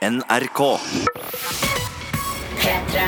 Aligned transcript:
NRK. 0.00 0.60
P3. 2.56 3.02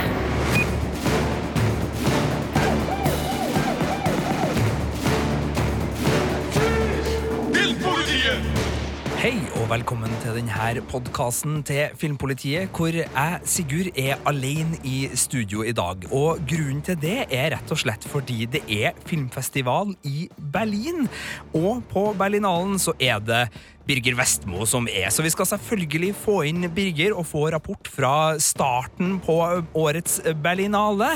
Hei 9.23 9.39
og 9.55 9.69
velkommen 9.71 10.13
til 10.21 10.37
denne 10.37 10.83
podkasten 10.91 11.63
til 11.65 11.95
Filmpolitiet, 11.97 12.69
hvor 12.77 12.93
jeg, 12.93 13.41
Sigurd, 13.49 13.89
er 13.97 14.21
alene 14.29 14.77
i 14.85 15.09
studio 15.15 15.63
i 15.63 15.73
dag. 15.73 16.05
Og 16.13 16.45
grunnen 16.45 16.85
til 16.85 17.01
det 17.01 17.21
er 17.31 17.55
rett 17.55 17.73
og 17.73 17.81
slett 17.81 18.05
fordi 18.05 18.51
det 18.53 18.67
er 18.69 18.99
filmfestival 19.07 19.95
i 20.05 20.27
Berlin. 20.37 21.07
Og 21.55 21.87
på 21.89 22.11
Berlinalen 22.19 22.77
så 22.83 22.93
er 23.01 23.23
det 23.23 23.47
Birger 23.87 24.17
Vestmo 24.19 24.67
som 24.69 24.89
er. 24.91 25.09
Så 25.13 25.25
vi 25.25 25.33
skal 25.33 25.49
selvfølgelig 25.51 26.13
få 26.23 26.39
inn 26.49 26.67
Birger 26.75 27.17
og 27.17 27.27
få 27.29 27.47
rapport 27.55 27.91
fra 27.91 28.39
starten 28.43 29.19
på 29.25 29.37
årets 29.79 30.21
Berlinale. 30.43 31.11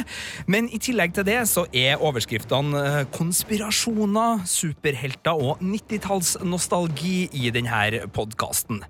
Men 0.51 0.71
i 0.73 0.81
tillegg 0.83 1.15
til 1.17 1.27
det 1.29 1.39
så 1.51 1.67
er 1.73 2.03
overskriftene 2.03 2.83
eh, 2.83 2.99
konspirasjoner, 3.15 4.45
superhelter 4.51 5.37
og 5.37 5.63
90-tallsnostalgi 5.63 7.17
i 7.37 7.53
denne 7.55 8.07
podkasten. 8.15 8.83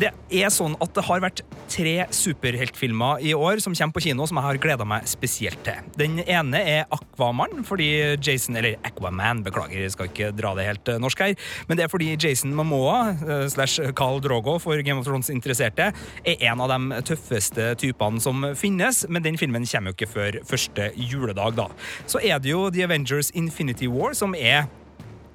Det 0.00 0.12
er 0.34 0.52
sånn 0.52 0.76
at 0.82 0.92
det 0.96 1.04
har 1.08 1.22
vært 1.24 1.42
tre 1.70 1.94
superheltfilmer 2.14 3.22
i 3.24 3.34
år 3.36 3.62
som 3.64 3.76
kommer 3.76 3.96
på 3.96 4.04
kino, 4.08 4.26
som 4.28 4.40
jeg 4.40 4.46
har 4.48 4.60
gleda 4.62 4.86
meg 4.88 5.06
spesielt 5.10 5.60
til. 5.66 5.80
Den 5.98 6.18
ene 6.24 6.60
er 6.60 6.86
Aquaman, 6.94 7.64
fordi 7.68 7.88
Jason 8.16 8.56
Eller 8.58 8.78
Aquaman, 8.86 9.42
beklager, 9.46 9.82
jeg 9.84 9.94
skal 9.94 10.10
ikke 10.10 10.32
dra 10.36 10.54
det 10.58 10.66
helt 10.68 10.92
eh, 10.92 11.00
norsk 11.02 11.24
her. 11.24 11.34
Men 11.68 11.78
det 11.78 11.86
er 11.86 11.92
fordi 11.92 12.12
Jason 12.16 12.54
Momoa 12.56 12.98
eh, 13.12 13.17
slash 13.50 13.92
Carl 13.98 14.20
Drogo 14.24 14.58
for 14.62 14.80
Game 14.82 15.00
of 15.00 15.06
Thrones-interesserte 15.06 15.90
er 16.24 16.44
en 16.50 16.62
av 16.64 16.72
de 16.72 17.00
tøffeste 17.08 17.70
typene 17.80 18.22
som 18.22 18.50
finnes, 18.58 19.04
men 19.08 19.24
den 19.24 19.38
filmen 19.40 19.66
kommer 19.68 19.92
jo 19.92 19.98
ikke 19.98 20.12
før 20.12 20.40
første 20.48 20.90
juledag, 20.96 21.56
da. 21.58 21.68
Så 22.06 22.22
er 22.24 22.40
det 22.42 22.52
jo 22.52 22.68
The 22.72 22.86
Avengers 22.88 23.32
Infinity 23.34 23.88
War 23.90 24.16
som 24.16 24.36
er 24.38 24.66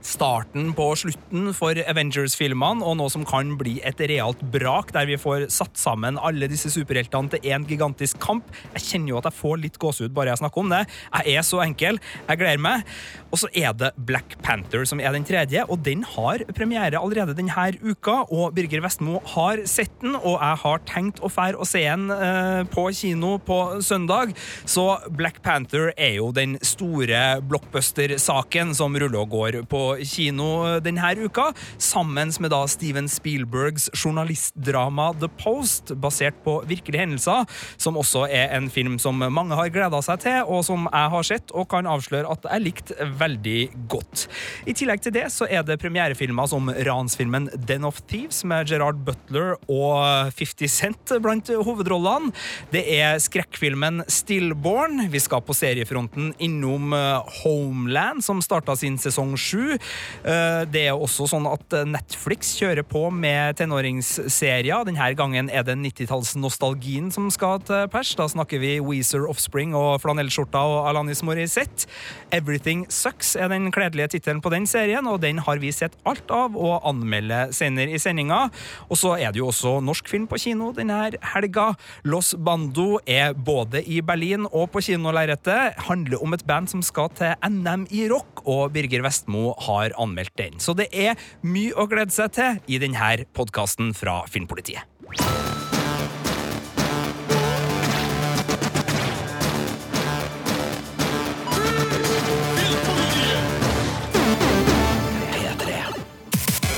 starten 0.08 0.72
på 0.78 0.90
slutten 1.00 1.52
for 1.56 1.78
Avengers-filmene, 1.80 2.84
og 2.84 2.98
noe 3.00 3.12
som 3.12 3.26
kan 3.28 3.56
bli 3.60 3.78
et 3.86 4.00
realt 4.12 4.42
brak, 4.54 4.94
der 4.96 5.08
vi 5.10 5.20
får 5.20 5.48
satt 5.54 5.80
sammen 5.80 6.20
alle 6.22 6.50
disse 6.52 6.72
superheltene 6.74 7.34
til 7.34 7.52
én 7.54 7.68
gigantisk 7.70 8.20
kamp. 8.24 8.48
Jeg 8.76 8.88
kjenner 8.88 9.14
jo 9.14 9.20
at 9.22 9.30
jeg 9.30 9.40
får 9.40 9.62
litt 9.64 9.80
gåsehud 9.82 10.14
bare 10.16 10.34
jeg 10.34 10.42
snakker 10.44 10.64
om 10.64 10.74
det. 10.74 10.84
Jeg 11.24 11.38
er 11.38 11.48
så 11.48 11.62
enkel. 11.64 12.00
Jeg 12.28 12.42
gleder 12.42 12.64
meg. 12.64 12.88
Og 13.34 13.42
så 13.42 13.50
er 13.58 13.74
det 13.78 13.94
Black 13.98 14.36
Panther 14.46 14.86
som 14.86 15.02
er 15.02 15.16
den 15.16 15.26
tredje, 15.26 15.64
og 15.66 15.82
den 15.86 16.04
har 16.06 16.44
premiere 16.54 17.00
allerede 17.00 17.36
denne 17.38 17.70
uka. 17.82 18.20
Og 18.30 18.54
Birger 18.54 18.84
Vestmo 18.84 19.22
har 19.34 19.64
sett 19.70 19.94
den, 20.04 20.18
og 20.20 20.38
jeg 20.38 20.62
har 20.64 20.84
tenkt 20.90 21.22
å 21.24 21.32
fære 21.32 21.58
og 21.58 21.70
se 21.70 21.82
den 21.86 22.10
eh, 22.14 22.62
på 22.70 22.86
kino 22.94 23.38
på 23.42 23.60
søndag. 23.82 24.36
Så 24.70 24.86
Black 25.14 25.42
Panther 25.46 25.92
er 25.98 26.18
jo 26.20 26.32
den 26.36 26.58
store 26.62 27.40
blockbuster-saken 27.48 28.74
som 28.78 28.94
ruller 28.98 29.24
og 29.24 29.34
går 29.34 29.60
på 29.70 29.84
kino 30.02 30.80
denne 30.84 31.14
uka, 31.24 31.52
sammen 31.78 32.32
med 32.40 32.54
da 32.54 32.64
Steven 32.70 33.10
Spielbergs 33.12 33.90
journalistdrama 33.94 35.12
The 35.22 35.30
Post, 35.40 35.94
basert 36.02 36.38
på 36.46 36.60
virkelige 36.70 37.04
hendelser, 37.04 37.46
som 37.78 38.00
også 38.00 38.26
er 38.32 38.54
en 38.58 38.70
film 38.74 38.98
som 39.02 39.20
mange 39.34 39.58
har 39.58 39.72
gleda 39.74 40.02
seg 40.06 40.24
til, 40.24 40.40
og 40.48 40.64
som 40.68 40.88
jeg 40.90 41.14
har 41.16 41.28
sett, 41.28 41.54
og 41.54 41.70
kan 41.72 41.90
avsløre 41.90 42.32
at 42.32 42.48
jeg 42.50 42.66
likte 42.66 43.10
veldig 43.20 43.60
godt. 43.92 44.28
I 44.70 44.76
tillegg 44.78 45.04
til 45.04 45.16
det 45.16 45.28
så 45.34 45.48
er 45.50 45.66
det 45.68 45.80
premierefilmer 45.82 46.50
som 46.50 46.72
ransfilmen 46.88 47.50
Den 47.68 47.88
of 47.88 48.02
Thieves 48.10 48.44
med 48.48 48.70
Gerard 48.70 49.02
Butler 49.06 49.56
og 49.72 50.32
50 50.34 50.72
Cent 50.74 51.14
blant 51.24 51.50
hovedrollene. 51.54 52.32
Det 52.74 52.84
er 52.98 53.20
skrekkfilmen 53.22 54.04
Stillborn. 54.12 55.08
Vi 55.14 55.22
skal 55.22 55.44
på 55.46 55.56
seriefronten 55.58 56.32
innom 56.44 56.94
eh, 56.96 57.36
Homeland, 57.44 58.24
som 58.26 58.42
starta 58.44 58.76
sin 58.80 58.98
sesong 59.02 59.36
sju. 59.40 59.78
Eh, 60.24 60.64
Det 60.74 60.86
er 60.88 60.96
også 60.96 61.28
sånn 61.30 61.46
at 61.50 61.74
Netflix 61.88 62.54
kjører 62.60 62.86
på 62.88 63.06
med 63.14 63.58
tenåringsserier. 63.60 64.86
Denne 64.88 65.10
gangen 65.18 65.50
er 65.52 65.64
det 65.68 65.76
90-tallsnostalgien 65.78 67.12
som 67.14 67.30
skal 67.34 67.60
til 67.68 67.88
pers. 67.92 68.14
Da 68.16 68.28
snakker 68.32 68.62
vi 68.62 68.78
Weezer 68.84 69.28
Offspring 69.30 69.74
og 69.78 70.02
flanellskjorta 70.04 70.62
og 70.64 70.88
Alanis 70.90 71.24
Morissette. 71.26 71.88
Everything 72.32 72.86
Sucks 72.90 73.36
er 73.36 73.52
den 73.52 73.72
kledelige 73.74 74.16
tittelen 74.16 74.42
på 74.44 74.52
den 74.54 74.66
serien, 74.70 75.08
og 75.08 75.22
den 75.24 75.42
har 75.46 75.60
vi 75.62 75.72
sett 75.76 75.96
alt 76.10 76.32
av 76.34 76.56
og 76.58 76.82
anmelder 76.90 77.52
senere 77.56 77.94
i 77.94 78.02
sendinga. 78.02 78.48
Og 78.90 78.98
så 79.00 79.16
er 79.20 79.34
det 79.34 79.42
jo 79.42 79.50
også 79.52 79.78
norsk 79.84 80.10
film 80.12 80.28
på 80.32 80.40
kino 80.42 80.72
denne 80.76 81.12
helga. 81.34 81.74
Los 82.08 82.34
Bando 82.38 83.00
er 83.06 83.34
både 83.34 83.84
i 83.84 84.02
Berlin 84.06 84.48
og 84.52 84.72
på 84.74 84.82
kinolerretet. 84.88 85.78
Handler 85.88 86.24
om 86.24 86.34
et 86.34 86.46
band 86.48 86.70
som 86.72 86.82
skal 86.86 87.10
til 87.18 87.34
NM 87.44 87.88
i 87.92 88.08
rock, 88.12 88.44
og 88.46 88.74
Birger 88.76 89.04
Vestmo 89.06 89.54
har 89.68 89.73
anmeldt 89.74 90.38
den. 90.38 90.60
Så 90.60 90.74
det 90.78 90.90
er 90.92 91.16
mye 91.42 91.74
å 91.76 91.88
glede 91.90 92.14
seg 92.14 92.34
til 92.38 92.60
i 92.68 92.80
denne 92.82 93.26
podkasten 93.34 93.94
fra 93.98 94.24
Filmpolitiet. 94.30 94.86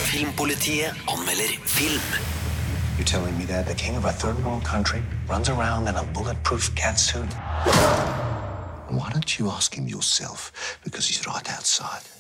Filmpolitiet 0.06 0.94
anmelder 1.12 1.52
film. 1.66 2.02
You're 2.98 3.04
telling 3.04 3.38
me 3.38 3.46
that 3.46 3.68
the 3.68 3.76
king 3.76 3.98
of 3.98 4.06
a 4.06 4.12
third 4.14 4.44
world 4.46 4.64
country 4.64 5.02
runs 5.28 5.50
around 5.50 5.90
in 5.90 5.96
a 5.96 6.04
bulletproof 6.14 6.74
catsuit? 6.76 7.30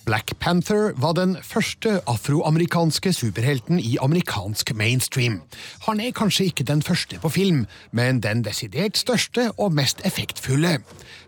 Black 0.05 0.39
Panther 0.39 0.91
var 0.97 1.13
den 1.13 1.37
første 1.41 2.01
afroamerikanske 2.07 3.13
superhelten 3.13 3.79
i 3.79 3.97
amerikansk 4.01 4.73
mainstream. 4.75 5.41
Han 5.87 5.99
er 5.99 6.11
kanskje 6.11 6.45
ikke 6.45 6.63
den 6.63 6.81
første 6.81 7.19
på 7.21 7.29
film, 7.29 7.65
men 7.91 8.21
den 8.23 8.43
desidert 8.45 8.97
største 8.97 9.51
og 9.57 9.73
mest 9.73 10.01
effektfulle. 10.05 10.77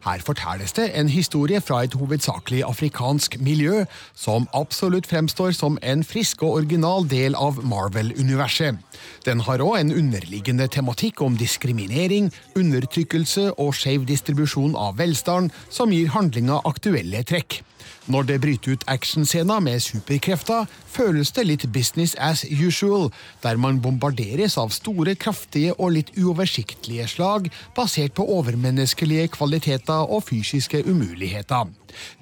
Her 0.07 0.22
fortelles 0.23 0.72
det 0.72 0.85
en 0.95 1.09
historie 1.12 1.59
fra 1.59 1.81
et 1.84 1.95
hovedsakelig 2.00 2.62
afrikansk 2.63 3.35
miljø, 3.44 3.84
som 4.16 4.45
absolutt 4.56 5.09
fremstår 5.12 5.51
som 5.51 5.75
en 5.84 6.03
frisk 6.07 6.45
og 6.47 6.62
original 6.62 7.03
del 7.12 7.35
av 7.35 7.59
Marvel-universet. 7.59 8.79
Den 9.28 9.44
har 9.44 9.59
òg 9.66 9.81
en 9.81 9.91
underliggende 9.91 10.69
tematikk 10.72 11.19
om 11.28 11.35
diskriminering, 11.35 12.31
undertrykkelse 12.56 13.50
og 13.59 13.75
skeiv 13.75 14.07
distribusjon 14.07 14.79
av 14.79 14.96
velstand, 15.01 15.51
som 15.69 15.91
gir 15.91 16.16
handlinga 16.16 16.62
aktuelle 16.63 17.28
trekk. 17.28 17.59
Når 18.07 18.23
det 18.23 18.38
bryter 18.40 18.72
ut 18.72 18.84
actionscener 18.88 19.59
med 19.59 19.81
superkrefter, 19.84 20.67
føles 20.88 21.34
det 21.35 21.44
litt 21.44 21.66
business 21.75 22.13
as 22.23 22.46
usual, 22.47 23.09
der 23.44 23.59
man 23.59 23.81
bombarderes 23.84 24.56
av 24.57 24.72
store, 24.72 25.17
kraftige 25.19 25.73
og 25.75 25.91
litt 25.97 26.13
uoversiktlige 26.16 27.07
slag, 27.12 27.50
basert 27.75 28.16
på 28.16 28.23
overmenneskelige 28.38 29.28
kvaliteter 29.35 29.97
og 30.06 30.25
fysiske 30.28 30.84
umuligheter. 30.88 31.69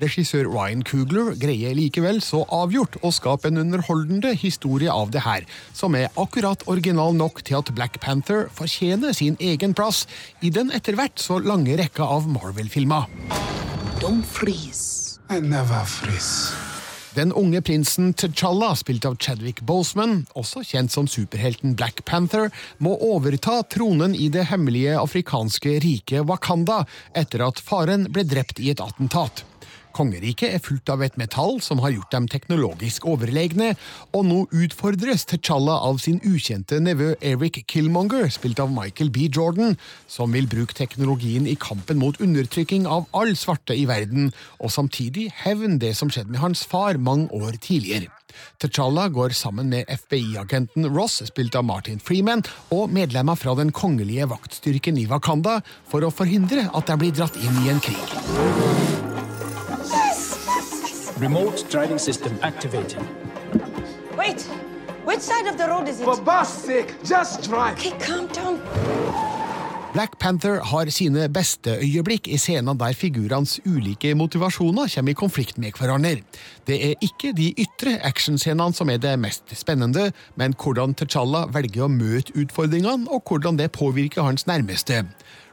Regissør 0.01 0.47
Ryan 0.51 0.83
Coogler 0.87 1.33
greier 1.41 1.75
likevel 1.77 2.21
så 2.23 2.43
avgjort 2.53 2.97
å 3.03 3.11
skape 3.15 3.49
en 3.51 3.61
underholdende 3.63 4.33
historie 4.39 4.91
av 4.91 5.11
det 5.15 5.25
her, 5.25 5.47
som 5.73 5.95
er 5.99 6.11
akkurat 6.21 6.63
original 6.71 7.15
nok 7.17 7.43
til 7.45 7.59
at 7.59 7.73
Black 7.75 7.99
Panther 8.03 8.47
fortjener 8.55 9.15
sin 9.17 9.39
egen 9.39 9.75
plass 9.77 10.05
i 10.41 10.53
den 10.53 10.71
etter 10.75 10.97
hvert 10.99 11.19
så 11.21 11.39
lange 11.43 11.77
rekka 11.79 12.07
av 12.07 12.29
Marvel-filmer. 12.29 13.09
Don't 13.99 14.25
freeze. 14.25 15.19
I 15.29 15.39
never 15.39 15.83
freeze. 15.85 16.64
Den 17.15 17.31
unge 17.31 17.61
prinsen 17.61 18.13
T'Challa, 18.13 18.73
spilt 18.75 19.05
av 19.07 19.15
Chadwick 19.15 19.61
Boseman, 19.63 20.25
også 20.35 20.65
kjent 20.67 20.91
som 20.91 21.07
superhelten 21.07 21.77
Black 21.79 22.01
Panther, 22.03 22.49
må 22.83 22.97
overta 23.07 23.61
tronen 23.71 24.11
i 24.11 24.27
det 24.27 24.49
hemmelige 24.49 24.97
afrikanske 24.99 25.77
riket 25.85 26.27
Wakanda 26.27 26.81
etter 27.15 27.45
at 27.47 27.63
faren 27.63 28.09
ble 28.11 28.27
drept 28.27 28.59
i 28.59 28.73
et 28.73 28.83
attentat. 28.83 29.45
Kongeriket 29.95 30.51
er 30.51 30.63
fullt 30.63 30.89
av 30.91 31.03
et 31.05 31.15
metall 31.19 31.61
som 31.63 31.79
har 31.83 31.93
gjort 31.95 32.11
dem 32.11 32.27
teknologisk 32.31 33.05
overlegne, 33.07 33.73
og 34.11 34.25
nå 34.27 34.39
utfordres 34.51 35.23
T'Challa 35.29 35.77
av 35.87 36.01
sin 36.03 36.19
ukjente 36.27 36.81
nevø 36.83 37.13
Eric 37.23 37.61
Killmonger, 37.71 38.27
spilt 38.33 38.59
av 38.59 38.73
Michael 38.75 39.13
B. 39.15 39.29
Jordan, 39.31 39.77
som 40.11 40.35
vil 40.35 40.49
bruke 40.51 40.75
teknologien 40.75 41.47
i 41.47 41.55
kampen 41.55 42.01
mot 42.01 42.19
undertrykking 42.19 42.89
av 42.91 43.07
all 43.15 43.35
svarte 43.39 43.77
i 43.77 43.87
verden, 43.87 44.33
og 44.59 44.73
samtidig 44.75 45.29
hevne 45.45 45.79
det 45.79 45.95
som 45.95 46.11
skjedde 46.11 46.35
med 46.35 46.43
hans 46.43 46.65
far 46.67 46.99
mange 46.99 47.31
år 47.31 47.55
tidligere. 47.63 48.11
T'Challa 48.59 49.07
går 49.07 49.29
sammen 49.29 49.71
med 49.71 49.87
FBI-agenten 49.87 50.89
Ross, 50.91 51.21
spilt 51.29 51.55
av 51.55 51.63
Martin 51.63 52.03
Freeman, 52.03 52.43
og 52.75 52.91
medlemmer 52.91 53.39
fra 53.39 53.55
den 53.55 53.71
kongelige 53.71 54.27
vaktstyrken 54.31 54.99
i 54.99 55.07
Wakanda 55.07 55.61
for 55.87 56.03
å 56.03 56.11
forhindre 56.11 56.67
at 56.75 56.91
de 56.91 56.99
blir 56.99 57.15
dratt 57.15 57.39
inn 57.39 57.63
i 57.63 57.71
en 57.71 57.83
krig. 57.83 59.04
Remote 61.17 61.63
driving 61.69 61.97
system 61.97 62.37
activated. 62.43 63.01
Wait! 64.17 64.41
Which 65.05 65.21
side 65.21 65.47
of 65.47 65.57
the 65.57 65.65
road 65.69 65.87
is 65.87 66.01
it? 66.01 66.03
For 66.03 66.21
bus 66.21 66.65
sake, 66.65 66.93
just 67.05 67.49
drive. 67.49 67.77
Okay, 67.77 67.91
calm 67.99 68.27
down. 68.27 68.59
Black 69.93 70.19
Panther 70.19 70.59
har 70.59 70.89
sine 70.91 71.29
beste 71.31 71.77
øyeblikk 71.79 72.27
i 72.27 72.35
scenene 72.35 72.75
der 72.75 72.97
figurenes 72.99 73.61
ulike 73.63 74.11
motivasjoner 74.15 74.91
kommer 74.95 75.11
i 75.11 75.15
konflikt 75.15 75.57
med 75.57 75.71
hverandre. 75.79 76.17
Det 76.67 76.81
er 76.89 76.99
ikke 76.99 77.31
de 77.31 77.53
ytre 77.63 77.95
actionscenene 78.03 78.75
som 78.75 78.91
er 78.91 78.99
det 78.99 79.15
mest 79.19 79.55
spennende, 79.55 80.11
men 80.35 80.51
hvordan 80.51 80.97
T'Challa 80.99 81.45
velger 81.47 81.85
å 81.85 81.87
møte 81.87 82.35
utfordringene, 82.35 83.07
og 83.07 83.23
hvordan 83.23 83.55
det 83.55 83.71
påvirker 83.71 84.27
hans 84.27 84.47
nærmeste. 84.47 85.05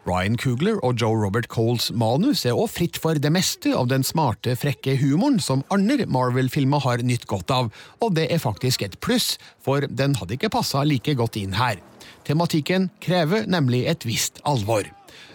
Ryan 0.03 0.35
Coogler 0.37 0.81
og 0.83 0.97
Joe 0.99 1.15
Robert 1.15 1.47
Coles 1.47 1.93
manus 1.95 2.41
er 2.45 2.57
også 2.59 2.75
fritt 2.75 2.97
for 2.99 3.15
det 3.23 3.31
meste 3.31 3.71
av 3.79 3.87
den 3.87 4.03
smarte, 4.03 4.57
frekke 4.59 4.97
humoren 4.99 5.39
som 5.39 5.63
andre 5.71 6.09
Marvel-filmer 6.11 6.83
har 6.83 7.05
nytt 7.07 7.29
godt 7.31 7.53
av, 7.55 7.69
og 8.03 8.17
det 8.17 8.27
er 8.35 8.43
faktisk 8.43 8.83
et 8.83 8.99
pluss, 8.99 9.37
for 9.63 9.87
den 9.87 10.17
hadde 10.19 10.35
ikke 10.35 10.51
passa 10.51 10.83
like 10.83 11.15
godt 11.15 11.39
inn 11.39 11.55
her. 11.55 11.79
Tematikken 12.27 12.89
krever 13.03 13.47
nemlig 13.47 13.85
et 13.91 14.07
visst 14.07 14.43
alvor. 14.43 14.91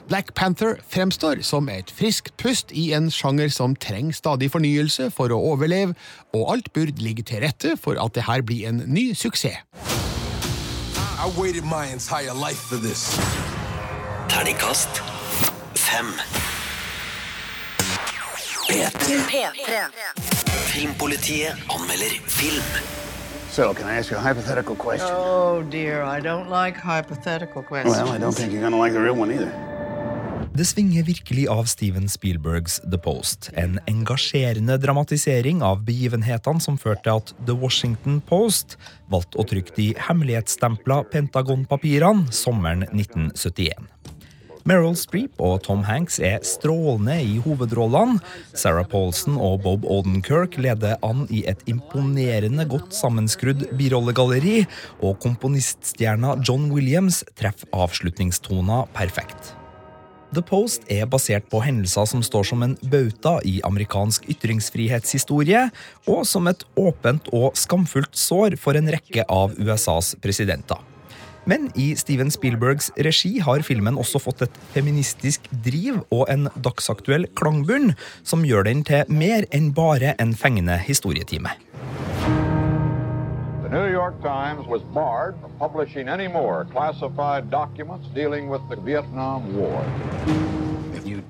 Black 0.07 0.33
Panther 0.35 0.75
fremstår 0.87 1.43
som 1.47 1.69
et 1.71 1.91
friskt 1.91 2.33
pust 2.39 2.71
i 2.75 2.89
en 2.95 3.07
sjanger 3.11 3.51
som 3.51 3.75
trenger 3.75 4.15
stadig 4.19 4.51
fornyelse 4.51 5.09
for 5.15 5.31
å 5.31 5.39
overleve, 5.53 5.95
og 6.35 6.51
alt 6.57 6.73
burde 6.75 7.03
ligge 7.03 7.23
til 7.27 7.43
rette 7.43 7.77
for 7.79 7.99
at 8.03 8.15
det 8.19 8.27
her 8.27 8.43
blir 8.43 8.67
en 8.67 8.83
ny 8.87 9.13
suksess. 9.15 9.63
I 11.17 11.31
waited 11.39 11.63
my 11.63 11.87
entire 11.87 12.33
life 12.33 12.59
for 12.69 12.75
this. 12.75 13.17
Terningkast 14.29 15.01
fem. 15.75 16.05
P3. 18.69 19.47
Filmpolitiet 20.67 21.53
anmelder 21.67 22.11
film. 22.27 22.63
So, 23.49 23.73
can 23.73 23.87
I 23.87 23.97
ask 23.97 24.11
you 24.11 24.17
a 24.17 24.21
hypothetical 24.21 24.75
question? 24.75 25.09
Oh 25.11 25.63
dear, 25.71 26.03
I 26.03 26.21
don't 26.21 26.49
like 26.49 26.77
hypothetical 26.77 27.63
questions. 27.63 27.97
Well, 27.97 28.15
I 28.15 28.19
don't 28.19 28.35
think 28.35 28.51
you're 28.53 28.61
gonna 28.61 28.83
like 28.83 28.93
the 28.93 29.01
real 29.01 29.15
one 29.15 29.31
either. 29.31 29.51
Det 30.57 30.65
svinger 30.65 31.03
virkelig 31.03 31.47
av 31.47 31.67
Steven 31.69 32.09
Spielbergs 32.09 32.79
The 32.91 32.97
Post. 32.97 33.51
En 33.53 33.79
engasjerende 33.85 34.77
dramatisering 34.81 35.61
av 35.61 35.83
begivenhetene 35.85 36.63
som 36.63 36.79
førte 36.81 37.03
til 37.05 37.21
at 37.21 37.33
The 37.45 37.53
Washington 37.53 38.17
Post 38.25 38.73
valgte 39.13 39.37
å 39.37 39.45
trykke 39.45 39.75
de 39.77 39.91
hemmelighetsstempla 40.07 41.03
Pentagon-papirene 41.13 42.33
sommeren 42.33 42.87
1971. 42.89 43.85
Meryl 44.67 44.97
Streep 44.99 45.37
og 45.39 45.61
Tom 45.63 45.85
Hanks 45.87 46.17
er 46.19 46.41
strålende 46.43 47.15
i 47.23 47.37
hovedrollene. 47.39 48.19
Sarah 48.51 48.87
Paulson 48.91 49.37
og 49.39 49.61
Bob 49.63 49.85
Odenkirk 49.87 50.57
leder 50.59 50.97
an 51.07 51.23
i 51.31 51.45
et 51.47 51.61
imponerende 51.71 52.65
godt 52.67 52.91
sammenskrudd 52.97 53.63
birollegalleri, 53.79 54.65
og 54.99 55.21
komponiststjerna 55.23 56.35
John 56.43 56.67
Williams 56.73 57.21
treffer 57.39 57.71
avslutningstona 57.71 58.81
perfekt. 58.97 59.53
The 60.35 60.43
Post 60.43 60.83
er 60.91 61.07
basert 61.07 61.47
på 61.47 61.63
hendelser 61.63 62.09
som 62.11 62.25
står 62.25 62.49
som 62.51 62.67
en 62.67 62.75
bauta 62.91 63.37
i 63.47 63.61
amerikansk 63.63 64.27
ytringsfrihetshistorie, 64.35 65.63
og 66.11 66.27
som 66.27 66.51
et 66.51 66.67
åpent 66.75 67.31
og 67.31 67.55
skamfullt 67.55 68.19
sår 68.19 68.59
for 68.59 68.75
en 68.75 68.91
rekke 68.91 69.23
av 69.31 69.55
USAs 69.55 70.17
presidenter. 70.19 70.83
Men 71.47 71.69
i 71.79 71.93
Steven 71.95 72.27
Spielbergs 72.31 72.89
regi 72.99 73.37
har 73.39 73.63
filmen 73.63 73.95
også 73.95 74.19
fått 74.19 74.41
et 74.43 74.57
feministisk 74.73 75.45
driv 75.63 76.01
og 76.11 76.25
en 76.31 76.49
dagsaktuell 76.59 77.29
klangbunn 77.39 77.93
som 78.27 78.43
gjør 78.43 78.67
den 78.67 78.83
til 78.87 79.07
mer 79.07 79.47
enn 79.55 79.69
bare 79.75 80.11
en 80.19 80.33
fengende 80.35 80.75
historietime. 80.83 81.55
The 83.63 83.71
New 83.71 83.87
York 83.87 84.19
Times 84.21 84.67
was 84.67 84.83
barred 84.93 85.39
from 85.39 85.51
publishing 85.59 86.07
any 86.07 86.27
more 86.27 86.67
classified 86.71 87.49
documents 87.49 88.07
dealing 88.15 88.49
with 88.51 88.61
the 88.69 88.75
Vietnam 88.75 89.55
War. 89.55 89.83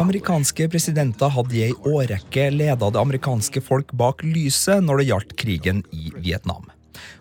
Amerikanske 0.02 0.66
presidenter 0.70 1.30
hadde 1.34 1.54
i 1.58 1.64
ei 1.68 1.76
årrekke 1.86 2.50
leda 2.54 2.90
det 2.90 3.02
amerikanske 3.02 3.62
folk 3.62 3.94
bak 3.94 4.26
lyset 4.26 4.82
når 4.86 5.02
det 5.02 5.08
gjaldt 5.12 5.38
krigen 5.38 5.84
i 5.94 6.10
Vietnam. 6.18 6.66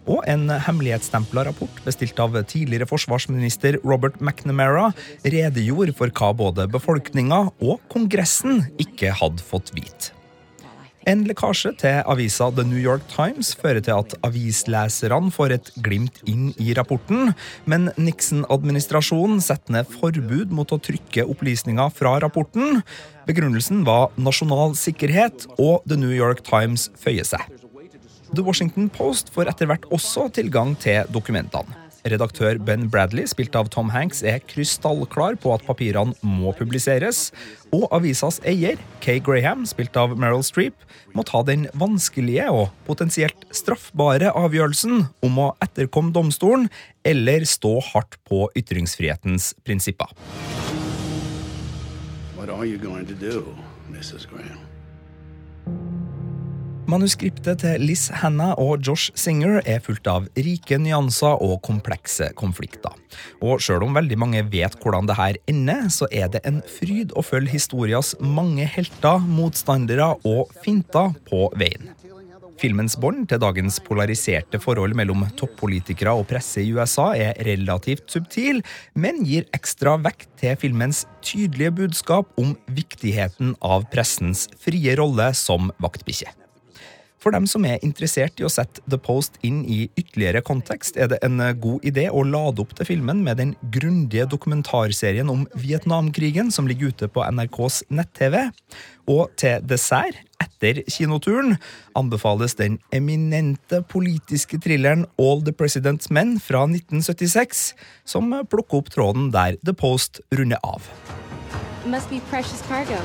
Og 0.06 0.23
en 0.31 0.49
hemmelighetsstempla 0.50 1.46
rapport 1.49 1.81
bestilt 1.87 2.19
av 2.23 2.37
tidligere 2.49 2.88
forsvarsminister 2.90 3.81
Robert 3.84 4.20
McNamara 4.20 4.90
redegjorde 5.25 5.96
for 5.96 6.12
hva 6.12 6.32
både 6.37 6.69
befolkninga 6.70 7.46
og 7.61 7.81
Kongressen 7.93 8.64
ikke 8.82 9.14
hadde 9.17 9.44
fått 9.46 9.75
vite. 9.76 10.17
En 11.06 11.20
lekkasje 11.23 11.70
til 11.78 12.00
avisa 12.11 12.49
The 12.50 12.64
New 12.67 12.81
York 12.82 13.05
Times 13.12 13.52
fører 13.55 13.78
til 13.87 13.94
at 13.94 14.14
avisleserne 14.26 15.31
får 15.31 15.52
et 15.55 15.69
glimt 15.87 16.19
inn 16.26 16.49
i 16.58 16.75
rapporten, 16.75 17.31
men 17.70 17.93
Nixon-administrasjonen 17.94 19.38
setter 19.44 19.76
ned 19.76 19.93
forbud 20.00 20.50
mot 20.50 20.75
å 20.75 20.81
trykke 20.82 21.28
opplysninger 21.31 21.94
fra 21.94 22.17
rapporten. 22.25 22.82
Begrunnelsen 23.31 23.87
var 23.87 24.11
nasjonal 24.19 24.75
sikkerhet, 24.78 25.46
og 25.62 25.87
The 25.87 26.00
New 26.00 26.11
York 26.11 26.43
Times 26.46 26.90
føyer 26.99 27.31
seg. 27.31 27.46
The 28.34 28.43
Washington 28.43 28.88
Post 28.90 29.31
får 29.34 29.50
etter 29.52 29.69
hvert 29.70 29.84
også 29.94 30.26
tilgang 30.34 30.75
til 30.82 31.06
dokumentene. 31.14 31.87
Redaktør 32.06 32.58
Ben 32.62 32.84
Bradley, 32.90 33.26
spilt 33.26 33.56
av 33.58 33.67
Tom 33.75 33.88
Hanks, 33.90 34.20
er 34.23 34.38
krystallklar 34.46 35.38
på 35.43 35.50
at 35.55 35.64
papirene 35.67 36.14
må 36.23 36.52
publiseres. 36.55 37.32
Og 37.75 37.88
avisas 37.94 38.38
eier, 38.46 38.78
Kay 39.02 39.19
Graham, 39.26 39.64
spilt 39.67 39.96
av 39.99 40.14
Meryl 40.19 40.44
Streep, 40.46 40.78
må 41.19 41.25
ta 41.26 41.43
den 41.46 41.67
vanskelige 41.75 42.46
og 42.55 42.70
potensielt 42.87 43.49
straffbare 43.50 44.31
avgjørelsen 44.38 45.08
om 45.26 45.43
å 45.43 45.50
etterkomme 45.67 46.14
domstolen 46.14 46.69
eller 47.06 47.46
stå 47.49 47.81
hardt 47.90 48.20
på 48.31 48.46
ytringsfrihetens 48.58 49.55
prinsipper. 49.67 50.14
What 52.37 52.50
are 52.50 52.67
you 52.67 52.78
going 52.78 53.06
Mrs. 53.90 54.26
Graham? 54.31 56.06
Manuskriptet 56.87 57.65
til 57.65 57.83
Liz 57.83 58.05
Hannah 58.15 58.53
og 58.62 58.85
Josh 58.87 59.11
Singer 59.19 59.59
er 59.67 59.81
fullt 59.83 60.06
av 60.06 60.29
rike 60.38 60.77
nyanser 60.79 61.41
og 61.43 61.56
komplekse 61.67 62.29
konflikter. 62.38 62.94
Og 63.43 63.59
sjøl 63.65 63.83
om 63.88 63.97
veldig 63.97 64.19
mange 64.23 64.44
vet 64.53 64.77
hvordan 64.83 65.09
det 65.11 65.17
her 65.19 65.38
ender, 65.50 65.88
så 65.91 66.06
er 66.15 66.31
det 66.31 66.44
en 66.47 66.61
fryd 66.62 67.11
å 67.19 67.25
følge 67.27 67.56
historias 67.56 68.15
mange 68.23 68.69
helter, 68.71 69.19
motstandere 69.19 70.12
og 70.31 70.55
finter 70.62 71.11
på 71.27 71.49
veien. 71.59 71.91
Filmens 72.62 72.94
bånd 72.97 73.27
til 73.29 73.43
dagens 73.43 73.81
polariserte 73.85 74.62
forhold 74.62 74.94
mellom 74.97 75.27
toppolitikere 75.37 76.15
og 76.17 76.25
presse 76.31 76.62
i 76.62 76.71
USA 76.73 77.11
er 77.19 77.37
relativt 77.50 78.06
subtil, 78.15 78.62
men 78.94 79.27
gir 79.27 79.50
ekstra 79.59 79.99
vekt 80.06 80.31
til 80.41 80.56
filmens 80.62 81.02
tydelige 81.19 81.75
budskap 81.83 82.31
om 82.40 82.55
viktigheten 82.78 83.57
av 83.61 83.90
pressens 83.93 84.47
frie 84.62 84.95
rolle 84.97 85.33
som 85.37 85.73
vaktbikkje. 85.83 86.46
For 87.23 87.32
dem 87.32 87.46
som 87.49 87.64
er 87.66 87.82
interessert 87.85 88.38
i 88.38 88.44
å 88.46 88.50
sette 88.52 88.82
The 88.90 88.99
Post 89.00 89.38
inn 89.46 89.62
i 89.64 89.87
ytterligere 89.96 90.42
kontekst, 90.44 90.99
er 91.00 91.08
det 91.11 91.18
en 91.25 91.40
god 91.61 91.85
idé 91.87 92.06
å 92.12 92.23
lade 92.26 92.62
opp 92.62 92.75
til 92.76 92.88
filmen 92.90 93.23
med 93.25 93.40
den 93.40 93.54
grundige 93.73 94.28
dokumentarserien 94.30 95.30
om 95.32 95.46
Vietnamkrigen 95.56 96.52
som 96.54 96.68
ligger 96.68 96.92
ute 96.92 97.08
på 97.08 97.25
NRKs 97.25 97.87
nett-TV. 97.88 98.50
Og 99.08 99.32
til 99.40 99.64
dessert, 99.64 100.20
etter 100.42 100.82
kinoturen, 100.92 101.56
anbefales 101.96 102.56
den 102.58 102.78
eminente 102.94 103.80
politiske 103.88 104.61
thrilleren 104.62 105.06
All 105.18 105.42
the 105.46 105.54
President's 105.56 106.12
Men 106.12 106.37
fra 106.42 106.66
1976, 106.68 107.73
som 108.04 108.35
plukker 108.50 108.82
opp 108.82 108.92
tråden 108.92 109.30
der 109.35 109.56
The 109.64 109.75
Post 109.75 110.20
runder 110.37 110.61
av. 110.62 110.85
Must 111.87 112.11
be 112.11 112.20
precious 112.30 112.62
cargo. 112.68 113.00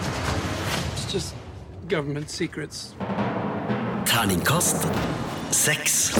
It's 0.95 1.13
just 1.13 1.35
government 1.87 2.29
secrets. 2.29 2.93
Terningkast 4.11 4.75
seks. 5.51 6.11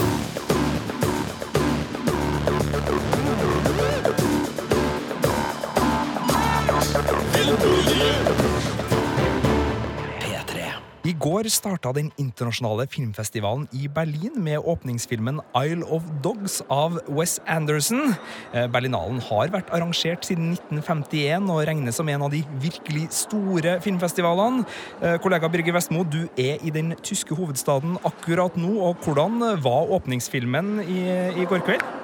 I 11.11 11.15
går 11.19 11.49
starta 11.51 11.91
den 11.91 12.07
internasjonale 12.21 12.85
filmfestivalen 12.87 13.65
i 13.75 13.89
Berlin 13.91 14.37
med 14.45 14.63
åpningsfilmen 14.63 15.41
Isle 15.57 15.83
of 15.91 16.05
Dogs 16.23 16.61
av 16.71 17.01
Wes 17.09 17.33
Anderson. 17.51 18.13
Eh, 18.53 18.67
Berlinalen 18.71 19.19
har 19.25 19.51
vært 19.51 19.73
arrangert 19.75 20.23
siden 20.23 20.53
1951 20.53 21.49
og 21.51 21.65
regnes 21.67 21.99
som 21.99 22.07
en 22.07 22.23
av 22.27 22.31
de 22.31 22.45
virkelig 22.63 23.09
store 23.17 23.79
filmfestivalene. 23.83 24.63
Eh, 25.01 25.17
Kollega 25.19 25.49
Birger 25.51 25.75
Vestmo, 25.75 26.05
du 26.07 26.29
er 26.39 26.63
i 26.63 26.71
den 26.71 26.95
tyske 27.03 27.35
hovedstaden 27.35 27.97
akkurat 28.07 28.55
nå. 28.55 28.77
og 28.79 29.03
Hvordan 29.03 29.41
var 29.65 29.91
åpningsfilmen 29.97 30.77
i, 30.85 31.01
i 31.41 31.49
går 31.49 31.65
kveld? 31.67 32.00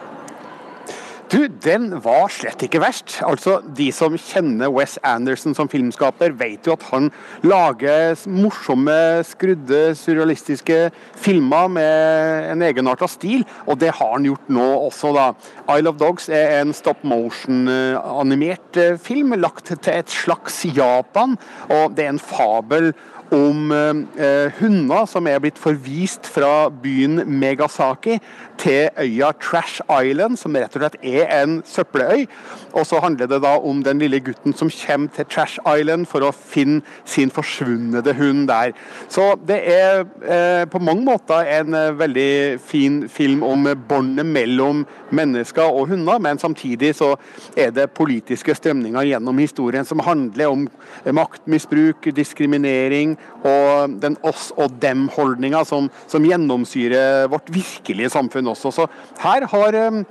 Du, 1.27 1.41
den 1.47 1.89
var 1.99 2.29
slett 2.31 2.61
ikke 2.63 2.79
verst. 2.79 3.17
Altså, 3.27 3.57
De 3.75 3.89
som 3.91 4.13
kjenner 4.15 4.71
Wes 4.71 4.95
Anderson 5.03 5.55
som 5.57 5.67
filmskaper, 5.67 6.31
vet 6.39 6.67
jo 6.67 6.77
at 6.77 6.85
han 6.87 7.09
lager 7.43 8.15
morsomme, 8.31 8.95
skrudde, 9.27 9.81
surrealistiske 9.99 10.77
filmer 11.19 11.67
med 11.75 12.47
en 12.53 12.63
egenarta 12.63 13.09
stil, 13.11 13.43
og 13.67 13.81
det 13.83 13.91
har 13.97 14.13
han 14.13 14.29
gjort 14.29 14.47
nå 14.55 14.69
også, 14.85 15.11
da. 15.17 15.27
Isle 15.75 15.91
of 15.91 15.99
Dogs 15.99 16.29
er 16.31 16.61
en 16.61 16.71
stop 16.75 17.03
motion-animert 17.03 18.79
eh, 18.79 18.95
film 18.95 19.35
lagt 19.35 19.67
til 19.67 19.93
et 19.97 20.13
slags 20.13 20.63
Japan, 20.71 21.35
og 21.67 21.97
det 21.97 22.07
er 22.07 22.15
en 22.15 22.23
fabel 22.23 22.93
om 23.33 23.71
eh, 23.75 24.53
hunder 24.59 25.07
som 25.09 25.27
er 25.27 25.41
blitt 25.43 25.59
forvist 25.59 26.27
fra 26.31 26.69
byen 26.71 27.23
Megasaki 27.27 28.17
til 28.57 28.89
øya 28.99 29.31
Trash 29.41 29.81
Island, 29.87 30.37
som 30.37 30.55
rett 30.55 30.75
og 30.75 30.81
slett 30.83 30.97
er 31.03 31.31
en 31.41 31.59
søppeløy. 31.65 32.25
Og 32.73 32.85
så 32.85 32.99
handler 33.03 33.29
det 33.29 33.41
da 33.43 33.55
om 33.57 33.83
den 33.83 33.99
lille 34.01 34.19
gutten 34.19 34.55
som 34.57 34.69
kommer 34.69 35.13
til 35.15 35.25
Trash 35.25 35.59
Island 35.63 36.07
for 36.09 36.25
å 36.25 36.33
finne 36.33 36.81
sin 37.05 37.31
forsvunne 37.33 38.03
hund 38.17 38.47
der. 38.49 38.73
Så 39.09 39.35
det 39.47 39.59
er 39.71 40.03
eh, 40.25 40.65
på 40.69 40.79
mange 40.79 41.05
måter 41.05 41.47
en 41.59 41.73
eh, 41.73 41.93
veldig 41.97 42.59
fin 42.63 43.03
film 43.09 43.43
om 43.43 43.67
båndet 43.89 44.25
mellom 44.25 44.85
mennesker 45.11 45.63
og 45.63 45.87
hunder, 45.91 46.19
men 46.19 46.39
samtidig 46.39 46.95
så 46.97 47.13
er 47.57 47.71
det 47.75 47.91
politiske 47.95 48.55
strømninger 48.55 49.07
gjennom 49.11 49.37
historien 49.39 49.85
som 49.87 50.01
handler 50.03 50.51
om 50.51 50.67
maktmisbruk, 51.05 52.09
diskriminering 52.15 53.15
og 53.47 53.97
den 54.01 54.17
oss 54.27 54.49
og 54.57 54.75
dem-holdninga 54.81 55.63
som, 55.67 55.89
som, 56.07 56.25
gjennomsyrer 56.27 57.29
vårt 57.31 57.49
virkelige 57.53 58.11
samfunn 58.11 58.46
også. 58.51 58.71
Så 58.73 58.87
her 59.23 59.47
har 59.51 59.79
um, 59.87 60.03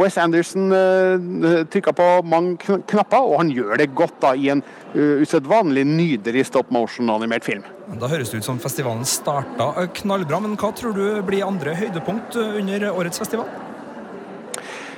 Wes 0.00 0.18
Anderson 0.20 0.70
uh, 0.72 1.62
trykka 1.70 1.94
på 1.96 2.08
mange 2.26 2.78
knapper, 2.90 3.20
og 3.20 3.40
han 3.42 3.54
gjør 3.54 3.80
det 3.80 3.90
godt 3.98 4.20
da, 4.22 4.34
i 4.34 4.50
en 4.54 4.64
uh, 4.94 5.22
usedvanlig 5.22 5.86
nydelig 5.88 6.46
stop 6.50 6.70
motion-animert 6.74 7.46
film. 7.46 7.66
Da 8.00 8.10
høres 8.10 8.30
det 8.30 8.42
ut 8.42 8.46
som 8.46 8.60
festivalen 8.62 9.06
starta 9.08 9.88
knallbra, 10.02 10.42
men 10.44 10.58
hva 10.60 10.70
tror 10.76 10.94
du 10.94 11.04
blir 11.26 11.46
andre 11.46 11.74
høydepunkt 11.78 12.38
under 12.38 12.90
årets 12.92 13.22
festival? 13.22 13.50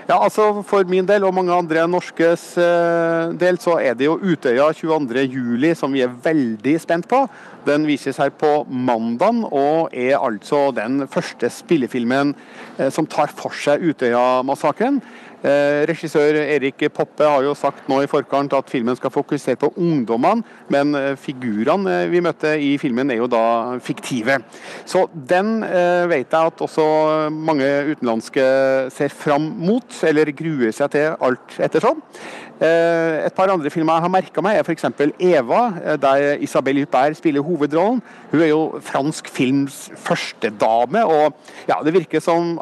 Ja, 0.09 0.17
altså 0.19 0.65
For 0.67 0.83
min 0.91 1.07
del 1.07 1.23
og 1.23 1.35
mange 1.37 1.55
andre 1.55 1.85
norskes 1.87 2.57
eh, 2.59 3.33
del, 3.39 3.59
så 3.63 3.77
er 3.79 3.95
det 3.95 4.09
jo 4.09 4.19
Utøya 4.19 4.73
22.07 4.75 5.77
som 5.79 5.95
vi 5.95 6.03
er 6.03 6.17
veldig 6.25 6.75
spent 6.83 7.07
på. 7.11 7.21
Den 7.63 7.87
vises 7.87 8.19
her 8.19 8.33
på 8.35 8.65
mandag, 8.67 9.45
og 9.55 9.95
er 9.95 10.19
altså 10.19 10.73
den 10.75 11.07
første 11.07 11.51
spillefilmen 11.55 12.35
eh, 12.79 12.91
som 12.91 13.07
tar 13.07 13.31
for 13.31 13.55
seg 13.55 13.85
Utøya-massakren. 13.93 14.99
Eh, 15.43 15.83
regissør 15.91 16.37
Erik 16.39 16.85
Poppe 16.95 17.27
har 17.27 17.43
jo 17.43 17.55
sagt 17.59 17.89
nå 17.91 17.99
i 18.05 18.11
forkant 18.11 18.53
at 18.55 18.69
filmen 18.71 18.95
skal 18.95 19.11
fokusere 19.11 19.59
på 19.59 19.73
ungdommene, 19.75 20.45
men 20.71 20.95
eh, 20.95 21.17
figurene 21.19 21.97
eh, 22.05 22.11
vi 22.13 22.21
møtte 22.23 22.53
i 22.63 22.77
filmen 22.79 23.11
er 23.11 23.19
jo 23.19 23.27
da 23.31 23.43
fiktive. 23.83 24.39
Så 24.87 25.09
den 25.13 25.65
vet 26.11 26.31
jeg 26.31 26.53
at 26.53 26.63
også 26.63 26.85
mange 27.35 27.67
utenlandske 27.91 28.45
ser 28.95 29.15
fram 29.15 29.49
mot, 29.59 29.99
eller 30.07 30.31
gruer 30.37 30.71
seg 30.75 30.95
til 30.95 31.17
alt 31.19 31.59
ettersom. 31.63 32.03
Et 32.63 33.35
par 33.35 33.51
andre 33.51 33.71
filmer 33.75 33.97
jeg 33.97 34.05
har 34.05 34.13
merka 34.13 34.43
meg, 34.45 34.59
er 34.61 34.67
f.eks. 34.67 34.87
Eva, 35.19 35.63
der 35.99 36.43
Isabel 36.45 36.83
Huppert 36.85 37.19
spiller 37.19 37.43
hovedrollen. 37.43 38.03
Hun 38.33 38.41
er 38.41 38.49
jo 38.51 38.81
fransk 38.81 39.29
films 39.29 39.91
førstedame, 40.01 41.05
og 41.05 41.37
ja, 41.69 41.79
det 41.85 41.93
virker 41.95 42.23
som 42.25 42.57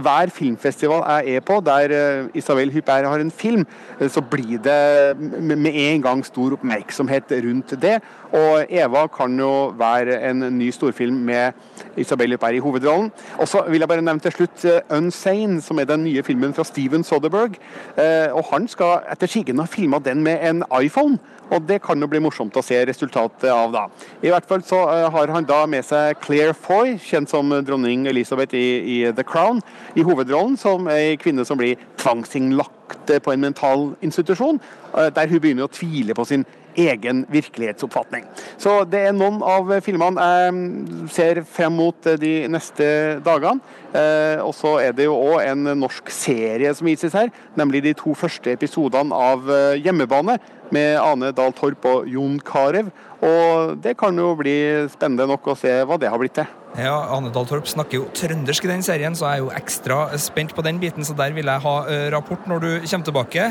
hver 0.00 0.32
filmfestival 0.32 1.04
jeg 1.04 1.36
er 1.36 1.44
på, 1.44 1.60
der 1.64 1.92
Isabel 2.34 2.72
Huppert 2.72 3.06
har 3.06 3.20
en 3.20 3.30
film, 3.30 3.66
eh, 4.00 4.08
så 4.08 4.20
blir 4.20 4.58
det 4.58 5.18
med 5.40 5.72
en 5.74 6.02
gang 6.02 6.26
stor 6.26 6.52
oppmerksomhet 6.56 7.32
rundt 7.44 7.74
det. 7.82 8.00
Og 8.32 8.66
Eva 8.70 9.06
kan 9.10 9.38
jo 9.38 9.72
være 9.78 10.20
en 10.30 10.44
ny 10.58 10.70
storfilm 10.70 11.16
med 11.26 11.52
Isabel 11.96 12.30
Huppert 12.30 12.54
i 12.54 12.62
hovedrollen. 12.62 13.10
Og 13.38 13.48
så 13.48 13.64
vil 13.68 13.80
jeg 13.80 13.88
bare 13.88 14.02
nevne 14.02 14.20
til 14.20 14.32
slutt 14.32 14.64
eh, 14.64 14.80
'Unsane', 14.90 15.60
som 15.60 15.78
er 15.78 15.84
den 15.84 16.04
nye 16.04 16.22
filmen 16.22 16.54
fra 16.54 16.64
Steven 16.64 17.04
Soderberg. 17.04 17.58
Eh, 17.96 18.32
og 18.32 18.44
han 18.52 18.68
skal 18.68 19.00
etter 19.12 19.26
sigende 19.26 19.62
ha 19.62 19.66
filma 19.66 19.98
den 19.98 20.22
med 20.22 20.38
en 20.42 20.64
iPhone. 20.82 21.18
Og 21.50 21.68
det 21.68 21.82
kan 21.82 21.98
jo 22.00 22.06
bli 22.06 22.20
morsomt 22.22 22.56
å 22.56 22.62
se 22.62 22.78
resultatet 22.86 23.50
av, 23.50 23.72
da. 23.72 23.88
I 24.22 24.30
hvert 24.30 24.46
fall 24.46 24.62
så 24.62 25.09
har 25.10 25.32
han 25.34 25.46
da 25.48 25.64
med 25.70 25.84
seg 25.86 26.18
Claire 26.24 26.54
Foy, 26.56 26.96
kjent 27.02 27.30
som 27.30 27.52
dronning 27.66 28.06
Elisabeth 28.10 28.56
i, 28.56 28.68
i 28.80 28.98
The 29.16 29.24
Crown, 29.26 29.60
i 29.94 30.04
hovedrollen, 30.06 30.56
som 30.60 30.88
ei 30.92 31.16
kvinne 31.20 31.44
som 31.46 31.60
blir 31.60 31.80
tvangsinnlagt 32.00 33.12
på 33.22 33.32
en 33.32 33.40
mental 33.40 33.92
institusjon, 34.02 34.60
eh, 34.96 35.10
der 35.14 35.30
hun 35.30 35.40
begynner 35.40 35.68
å 35.68 35.72
tvile 35.72 36.16
på 36.16 36.26
sin 36.26 36.46
egen 36.78 37.24
virkelighetsoppfatning. 37.28 38.24
Så 38.58 38.84
det 38.86 39.00
er 39.08 39.14
noen 39.16 39.40
av 39.42 39.72
filmene 39.82 40.22
jeg 40.22 40.52
mm, 40.54 41.08
ser 41.10 41.42
frem 41.42 41.74
mot 41.74 42.06
eh, 42.06 42.18
de 42.20 42.34
neste 42.50 42.86
dagene. 43.26 43.58
Eh, 43.90 44.38
og 44.44 44.54
så 44.54 44.76
er 44.84 44.94
det 44.94 45.08
jo 45.08 45.18
òg 45.18 45.42
en 45.44 45.72
norsk 45.82 46.12
serie 46.14 46.72
som 46.74 46.86
vises 46.86 47.16
her, 47.16 47.32
nemlig 47.58 47.82
de 47.88 47.96
to 47.98 48.14
første 48.14 48.54
episodene 48.54 49.14
av 49.14 49.50
Hjemmebane 49.80 50.38
med 50.70 50.98
Ane 51.02 51.32
Dahl 51.34 51.54
Torp 51.58 51.86
og 51.90 52.10
Jon 52.10 52.38
Carew. 52.46 52.90
Og 53.26 53.76
det 53.84 53.96
kan 54.00 54.16
jo 54.16 54.32
bli 54.38 54.56
spennende 54.92 55.28
nok 55.28 55.52
å 55.52 55.58
se 55.58 55.72
hva 55.84 55.98
det 56.00 56.08
har 56.08 56.20
blitt 56.20 56.38
til. 56.38 56.48
Ja, 56.78 56.94
Ane 57.10 57.32
Dahl 57.34 57.48
Torp 57.50 57.66
snakker 57.66 57.98
jo 57.98 58.04
trøndersk 58.14 58.64
i 58.64 58.70
den 58.70 58.84
serien, 58.86 59.16
så 59.18 59.26
jeg 59.26 59.40
er 59.40 59.42
jo 59.42 59.50
ekstra 59.58 59.96
spent 60.22 60.54
på 60.54 60.62
den 60.62 60.78
biten. 60.80 61.04
Så 61.04 61.16
der 61.18 61.34
vil 61.34 61.50
jeg 61.50 61.64
ha 61.64 61.74
uh, 61.88 62.06
rapport 62.14 62.46
når 62.48 62.62
du 62.62 62.68
kommer 62.84 63.08
tilbake. 63.08 63.48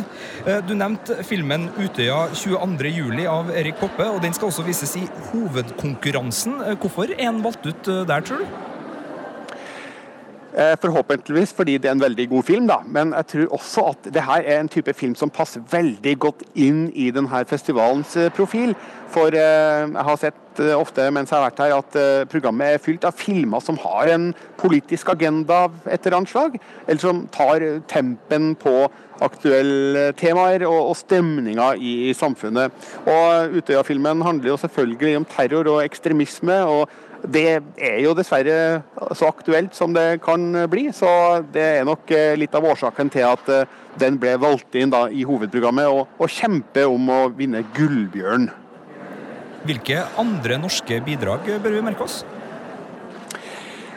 Uh, 0.47 0.59
du 0.63 0.73
nevnte 0.79 1.19
filmen 1.27 1.67
'Utøya 1.75 2.29
22.07' 2.31 3.27
av 3.29 3.51
Erik 3.51 3.77
Poppe, 3.81 4.07
og 4.07 4.23
den 4.23 4.33
skal 4.33 4.49
også 4.49 4.65
vises 4.65 4.95
i 4.97 5.05
hovedkonkurransen. 5.33 6.61
Uh, 6.63 6.73
hvorfor 6.79 7.11
er 7.11 7.27
den 7.27 7.43
valgt 7.43 7.67
ut 7.67 7.91
der, 8.07 8.23
tror 8.23 8.45
du? 8.45 8.78
Eh, 10.57 10.75
forhåpentligvis 10.81 11.51
fordi 11.53 11.75
det 11.77 11.85
er 11.85 11.93
en 11.93 12.01
veldig 12.01 12.25
god 12.29 12.43
film, 12.43 12.67
da. 12.67 12.79
men 12.85 13.11
jeg 13.13 13.25
tror 13.31 13.51
også 13.53 13.81
at 13.91 14.07
det 14.15 14.23
her 14.25 14.41
er 14.41 14.59
en 14.59 14.69
type 14.71 14.93
film 14.97 15.13
som 15.15 15.29
passer 15.29 15.61
veldig 15.71 16.15
godt 16.19 16.41
inn 16.57 16.87
i 16.97 17.11
denne 17.13 17.43
festivalens 17.45 18.15
eh, 18.17 18.31
profil. 18.33 18.73
For 19.13 19.29
eh, 19.29 19.85
jeg 19.85 20.05
har 20.07 20.17
sett 20.17 20.61
ofte 20.73 21.05
mens 21.13 21.29
jeg 21.29 21.37
har 21.37 21.45
vært 21.45 21.61
her 21.61 21.75
at 21.77 21.97
programmet 22.27 22.73
er 22.73 22.81
fylt 22.83 23.05
av 23.07 23.13
filmer 23.15 23.61
som 23.63 23.77
har 23.79 24.09
en 24.11 24.25
politisk 24.59 25.13
agenda 25.13 25.67
av 25.67 25.77
et 25.85 26.01
eller 26.01 26.17
annet 26.17 26.31
slag, 26.33 26.57
eller 26.87 26.99
som 26.99 27.21
tar 27.31 27.63
tempen 27.87 28.49
på 28.59 28.73
aktuelle 29.23 30.09
temaer 30.19 30.65
og, 30.67 30.91
og 30.91 31.77
i, 31.77 32.09
i, 32.09 32.13
samfunnet. 32.13 32.73
Og 33.05 33.55
Utøya-filmen 33.59 34.25
handler 34.25 34.49
jo 34.49 34.57
selvfølgelig 34.57 35.17
om 35.21 35.29
terror 35.29 35.71
og 35.77 35.83
ekstremisme. 35.85 36.59
og 36.65 36.89
det 37.27 37.45
er 37.75 37.99
jo 38.03 38.13
dessverre 38.17 38.81
så 39.17 39.27
aktuelt 39.29 39.75
som 39.75 39.93
det 39.95 40.21
kan 40.23 40.45
bli. 40.71 40.87
Så 40.95 41.09
det 41.53 41.65
er 41.79 41.87
nok 41.87 42.11
eh, 42.15 42.37
litt 42.39 42.55
av 42.55 42.65
årsaken 42.71 43.11
til 43.13 43.27
at 43.27 43.51
eh, 43.53 43.77
den 43.99 44.19
ble 44.21 44.37
valgt 44.39 44.77
inn 44.79 44.93
da, 44.93 45.07
i 45.11 45.25
hovedprogrammet, 45.27 45.89
og, 45.91 46.07
og 46.19 46.31
kjempe 46.31 46.85
om 46.87 47.11
å 47.11 47.21
vinne 47.35 47.65
Gullbjørn. 47.75 48.49
Hvilke 49.67 50.05
andre 50.21 50.59
norske 50.61 51.01
bidrag 51.03 51.49
bør 51.59 51.75
vi 51.75 51.85
merke 51.85 52.05
oss? 52.05 52.21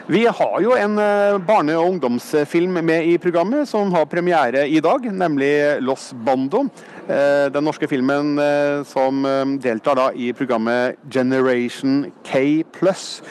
Vi 0.03 0.25
har 0.27 0.55
jo 0.59 0.73
en 0.75 0.97
eh, 0.99 1.37
barne- 1.39 1.77
og 1.79 1.93
ungdomsfilm 1.93 2.81
med 2.83 3.07
i 3.07 3.15
programmet 3.23 3.69
som 3.69 3.93
har 3.95 4.09
premiere 4.11 4.65
i 4.67 4.81
dag, 4.83 5.07
nemlig 5.07 5.79
Los 5.79 6.11
Bando. 6.11 6.65
Eh, 7.03 7.49
den 7.51 7.65
norske 7.67 7.87
filmen 7.91 8.37
eh, 8.39 8.83
som 8.87 9.25
deltar 9.63 9.97
da 9.99 10.05
i 10.15 10.31
programmet 10.31 10.95
Generation 11.11 12.05
K 12.23 12.63
pluss. 12.71 13.21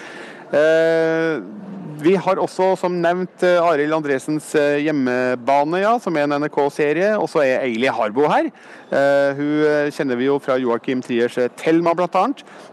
Vi 2.02 2.14
har 2.18 2.38
også, 2.40 2.73
som 2.76 2.94
nevnt, 3.02 3.42
eh, 3.47 3.62
Arild 3.62 3.94
Andresens 3.94 4.54
eh, 4.59 4.80
hjemmebane, 4.82 5.82
ja, 5.85 5.92
som 6.02 6.16
er 6.16 6.25
en 6.26 6.35
NRK-serie. 6.42 7.12
Og 7.21 7.28
så 7.30 7.44
er 7.44 7.62
Eili 7.66 7.87
Harbo 7.87 8.26
her. 8.30 8.50
Hun 8.92 9.88
kjenner 9.94 10.18
vi 10.21 10.26
jo 10.26 10.35
fra 10.42 10.59
Joakim 10.61 11.00
Triers 11.00 11.38
Thelma, 11.56 11.94
bl.a. 11.97 12.25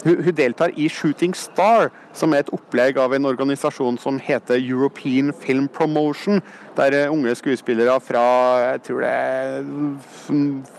Hun, 0.04 0.24
hun 0.26 0.36
deltar 0.36 0.74
i 0.76 0.90
Shooting 0.92 1.36
Star, 1.38 1.94
som 2.12 2.34
er 2.34 2.44
et 2.44 2.52
opplegg 2.52 3.00
av 3.00 3.16
en 3.16 3.30
organisasjon 3.30 4.00
som 4.02 4.18
heter 4.20 4.60
European 4.60 5.32
Film 5.32 5.70
Promotion. 5.72 6.42
Der 6.76 7.08
unge 7.08 7.36
skuespillere 7.40 7.96
fra 8.04 8.26
jeg 8.66 8.84
tror 8.90 9.06
det 9.06 9.14
er 9.14 9.64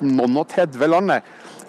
noen 0.04 0.36
og 0.42 0.48
30 0.52 0.92
land 0.92 1.16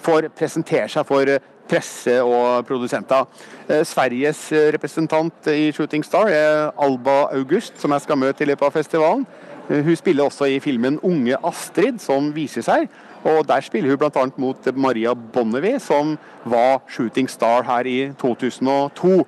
får 0.01 0.31
presentere 0.35 0.89
seg 0.91 1.07
for 1.07 1.29
presse 1.71 2.17
og 2.23 2.65
produsenter. 2.67 3.27
Eh, 3.69 3.85
Sveriges 3.87 4.49
representant 4.75 5.47
i 5.51 5.71
Shooting 5.75 6.03
Star 6.05 6.31
er 6.31 6.71
Alba 6.81 7.23
August, 7.31 7.79
som 7.81 7.95
jeg 7.95 8.05
skal 8.05 8.19
møte 8.19 8.43
i 8.43 8.49
løpet 8.49 8.67
av 8.67 8.75
festivalen. 8.75 9.25
Eh, 9.69 9.79
hun 9.85 9.95
spiller 9.95 10.27
også 10.27 10.49
i 10.49 10.59
filmen 10.59 10.99
'Unge 10.99 11.37
Astrid', 11.43 11.99
som 11.99 12.35
vises 12.35 12.65
her. 12.65 12.87
Og 13.23 13.47
Der 13.47 13.61
spiller 13.61 13.89
hun 13.89 13.97
bl.a. 13.97 14.25
mot 14.37 14.75
Maria 14.75 15.13
Bonnevie, 15.13 15.79
som 15.79 16.17
var 16.45 16.81
shooting 16.89 17.29
star 17.29 17.61
her 17.63 17.85
i 17.85 18.11
2002. 18.17 19.27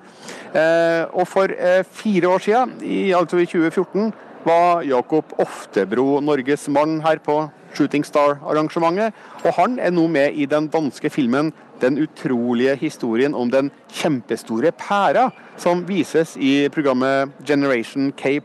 Eh, 0.54 1.04
og 1.14 1.28
For 1.28 1.46
fire 1.82 2.28
år 2.28 2.38
siden, 2.38 3.14
altså 3.14 3.36
i 3.36 3.46
2014, 3.46 4.12
var 4.44 4.82
Jakob 4.82 5.24
Oftebro 5.38 6.20
Norges 6.20 6.68
mann 6.68 7.00
her 7.00 7.18
på 7.18 7.50
Shooting 7.74 8.04
Star-arrangementet. 8.04 9.12
Og 9.44 9.52
han 9.54 9.78
er 9.78 9.90
nå 9.90 10.06
med 10.06 10.32
i 10.34 10.46
den 10.46 10.68
danske 10.68 11.10
filmen 11.10 11.52
'Den 11.80 11.98
utrolige 11.98 12.76
historien 12.76 13.34
om 13.34 13.50
den 13.50 13.70
kjempestore 13.92 14.72
pæra', 14.72 15.30
som 15.56 15.88
vises 15.88 16.36
i 16.36 16.68
programmet 16.68 17.28
Generation 17.46 18.12
K+, 18.12 18.40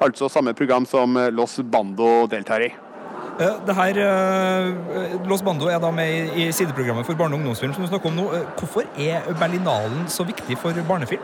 altså 0.00 0.28
samme 0.28 0.54
program 0.54 0.86
som 0.86 1.16
Los 1.32 1.60
Bando 1.72 2.26
deltar 2.26 2.60
i. 2.60 2.74
Eh, 3.40 3.66
Det 3.66 3.74
her, 3.74 3.94
eh, 3.98 5.28
Los 5.28 5.42
Bando 5.42 5.66
er 5.66 5.78
da 5.78 5.90
med 5.90 6.36
i 6.36 6.52
sideprogrammet 6.52 7.06
for 7.06 7.14
barne- 7.14 7.34
og 7.34 7.40
ungdomsfilm. 7.40 7.74
som 7.74 7.82
vi 7.82 7.88
snakker 7.88 8.06
om 8.06 8.16
nå. 8.16 8.32
Eh, 8.34 8.46
Hvorfor 8.58 8.82
er 8.98 9.20
Berlinalen 9.40 10.06
så 10.06 10.24
viktig 10.24 10.58
for 10.58 10.72
barnefilm? 10.88 11.22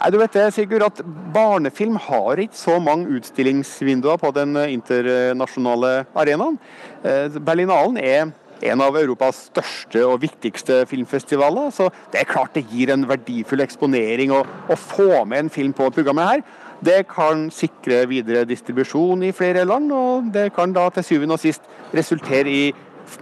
Nei, 0.00 0.08
du 0.14 0.16
vet 0.16 0.32
det, 0.32 0.46
Sigurd, 0.56 0.80
at 0.86 1.00
Barnefilm 1.34 1.98
har 2.00 2.40
ikke 2.40 2.56
så 2.56 2.78
mange 2.80 3.18
utstillingsvinduer 3.18 4.16
på 4.16 4.30
den 4.32 4.56
eh, 4.56 4.70
internasjonale 4.72 5.90
arenaen. 6.16 6.56
Eh, 7.04 7.36
Berlinalen 7.36 7.98
er 8.00 8.30
en 8.64 8.80
av 8.80 8.96
Europas 8.96 9.42
største 9.50 10.00
og 10.08 10.22
viktigste 10.22 10.86
filmfestivaler. 10.88 11.68
Så 11.76 11.90
det 12.14 12.22
er 12.22 12.30
klart 12.32 12.56
det 12.56 12.64
gir 12.72 12.94
en 12.94 13.04
verdifull 13.10 13.60
eksponering 13.60 14.32
å, 14.32 14.40
å 14.40 14.80
få 14.80 15.26
med 15.28 15.44
en 15.44 15.52
film 15.52 15.76
på 15.76 15.92
programmet 15.92 16.30
her. 16.30 16.44
Det 16.80 17.02
kan 17.12 17.50
sikre 17.52 18.06
videre 18.08 18.46
distribusjon 18.48 19.26
i 19.28 19.34
flere 19.36 19.66
land, 19.68 19.92
og 19.92 20.32
det 20.32 20.46
kan 20.56 20.72
da 20.72 20.86
til 20.94 21.04
syvende 21.04 21.36
og 21.36 21.44
sist 21.44 21.68
resultere 21.92 22.48
i 22.48 22.70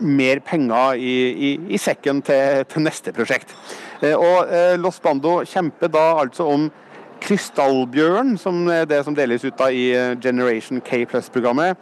mer 0.01 0.41
penger 0.45 0.99
i, 0.99 1.15
i, 1.33 1.51
i 1.75 1.79
sekken 1.81 2.23
til, 2.27 2.65
til 2.69 2.85
neste 2.85 3.15
prosjekt. 3.17 3.55
Eh, 4.03 4.15
Og 4.15 4.51
eh, 4.53 4.77
Los 4.81 5.01
Bando 5.01 5.41
kjemper 5.45 5.91
da 5.93 6.05
altså 6.21 6.47
om 6.49 6.69
krystallbjørn, 7.19 8.37
som 8.39 8.69
er 8.71 8.85
det 8.87 9.01
som 9.05 9.15
deles 9.17 9.43
ut 9.43 9.57
da 9.59 9.71
i 9.75 9.89
eh, 9.91 10.15
Generation 10.23 10.81
K 10.81 11.05
Plus-programmet. 11.11 11.79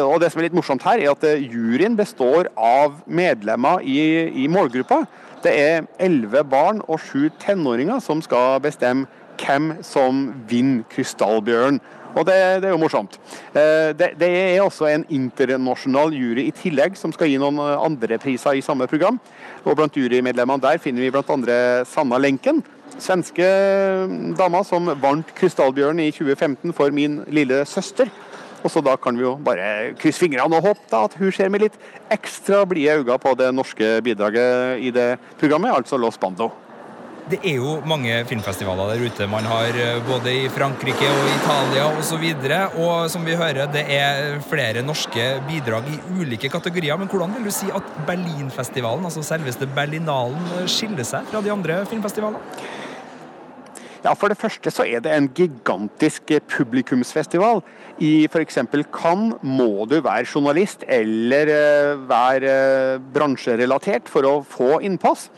Og 0.00 0.16
det 0.20 0.32
som 0.32 0.40
er 0.40 0.48
litt 0.48 0.56
morsomt 0.56 0.82
her, 0.82 0.98
er 0.98 1.12
at 1.12 1.24
juryen 1.44 1.96
består 1.96 2.48
av 2.56 3.02
medlemmer 3.06 3.84
i, 3.84 4.00
i 4.44 4.48
målgruppa. 4.48 5.04
Det 5.44 5.52
er 5.52 5.84
elleve 6.00 6.40
barn 6.48 6.80
og 6.88 7.02
sju 7.04 7.28
tenåringer 7.42 8.00
som 8.00 8.22
skal 8.24 8.62
bestemme 8.64 9.04
hvem 9.38 9.74
som 9.84 10.30
vinner 10.48 10.86
krystallbjørn. 10.94 11.82
Og 12.14 12.26
det, 12.26 12.36
det 12.62 12.68
er 12.68 12.74
jo 12.74 12.80
morsomt. 12.82 13.18
Eh, 13.54 13.90
Det, 13.98 14.12
det 14.20 14.30
er 14.30 14.62
også 14.62 14.86
en 14.90 15.06
internasjonal 15.10 16.14
jury 16.14 16.46
i 16.48 16.54
tillegg, 16.54 16.98
som 16.98 17.12
skal 17.14 17.30
gi 17.30 17.40
noen 17.42 17.58
eh, 17.58 17.74
andre 17.78 18.18
priser 18.22 18.58
i 18.58 18.62
samme 18.64 18.86
program. 18.90 19.18
Og 19.64 19.76
blant 19.76 19.96
jurymedlemmene 19.98 20.62
der 20.62 20.78
finner 20.82 21.02
vi 21.02 21.12
andre 21.34 21.84
Sanna 21.88 22.18
Lenken. 22.18 22.62
Svenske 22.98 23.44
eh, 23.44 24.14
dama 24.38 24.62
som 24.64 24.92
vant 25.02 25.34
krystallbjørn 25.34 26.04
i 26.04 26.12
2015 26.14 26.72
for 26.76 26.94
min 26.94 27.22
lille 27.28 27.64
søster. 27.66 28.10
Og 28.64 28.70
så 28.72 28.80
da 28.80 28.94
kan 28.96 29.16
vi 29.18 29.26
jo 29.26 29.34
bare 29.44 29.92
krysse 30.00 30.22
fingrene 30.22 30.56
og 30.56 30.64
håpe 30.64 30.88
da 30.88 31.02
at 31.04 31.18
hun 31.20 31.32
ser 31.34 31.50
med 31.52 31.66
litt 31.66 31.74
ekstra 32.14 32.62
blide 32.64 33.02
øyne 33.02 33.18
på 33.20 33.34
det 33.36 33.50
norske 33.52 33.98
bidraget 34.06 34.80
i 34.80 34.94
det 34.94 35.18
programmet, 35.40 35.74
altså 35.74 36.00
Los 36.00 36.16
Bando. 36.16 36.48
Det 37.24 37.38
er 37.40 37.54
jo 37.56 37.78
mange 37.88 38.18
filmfestivaler 38.28 38.90
der 38.92 39.02
ute. 39.06 39.26
Man 39.32 39.46
har 39.48 39.72
eh, 39.80 40.00
både 40.04 40.28
i 40.28 40.48
Frankrike 40.52 41.06
og 41.08 41.30
Italia 41.32 41.86
osv. 41.88 42.20
Og, 42.20 42.42
så 42.44 42.58
og 42.84 43.06
som 43.14 43.24
vi 43.24 43.36
hører, 43.40 43.64
det 43.72 43.86
er 43.88 44.42
flere 44.44 44.82
norske 44.84 45.24
bidrag 45.48 45.88
i 45.88 45.96
ulike 46.20 46.50
kategorier. 46.52 46.98
Men 47.00 47.08
hvordan 47.08 47.32
vil 47.38 47.48
du 47.48 47.54
si 47.54 47.70
at 47.72 47.96
Berlinfestivalen, 48.04 49.08
altså 49.08 49.24
selveste 49.24 49.70
Berlinalen, 49.72 50.36
eh, 50.58 50.68
skiller 50.68 51.08
seg 51.08 51.24
fra 51.32 51.40
de 51.40 51.54
andre 51.54 51.80
filmfestivalene? 51.88 52.83
Ja, 54.04 54.12
For 54.12 54.28
det 54.28 54.36
første 54.36 54.68
så 54.68 54.84
er 54.84 55.00
det 55.00 55.12
en 55.14 55.30
gigantisk 55.32 56.28
eh, 56.30 56.42
publikumsfestival. 56.44 57.62
I 58.04 58.26
f.eks. 58.28 58.58
Cannes 58.92 59.38
må 59.40 59.86
du 59.88 59.94
være 60.04 60.26
journalist 60.28 60.84
eller 60.92 61.48
eh, 61.48 62.02
være 62.10 62.50
eh, 62.50 62.98
bransjerelatert 63.14 64.10
for 64.12 64.28
å 64.28 64.34
få 64.44 64.82
innpass. 64.84 65.30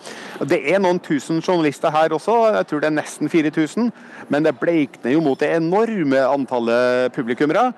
Det 0.51 0.59
er 0.67 0.83
noen 0.83 0.99
tusen 0.99 1.39
journalister 1.39 1.95
her 1.95 2.11
også, 2.17 2.41
jeg 2.57 2.67
tror 2.67 2.83
det 2.83 2.91
er 2.91 2.99
nesten 2.99 3.31
4000. 3.31 3.93
Men 4.35 4.43
det 4.43 4.57
bleikner 4.59 5.15
jo 5.15 5.23
mot 5.23 5.39
det 5.39 5.53
enorme 5.61 6.27
antallet 6.27 7.15
publikummere. 7.15 7.69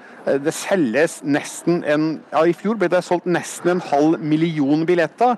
Det 0.41 0.57
selges 0.57 1.21
nesten 1.21 1.83
en 1.85 2.09
Ja, 2.33 2.47
i 2.49 2.57
fjor 2.57 2.79
ble 2.81 2.89
det 2.89 3.05
solgt 3.05 3.29
nesten 3.29 3.75
en 3.75 3.85
halv 3.91 4.23
million 4.25 4.87
billetter 4.89 5.37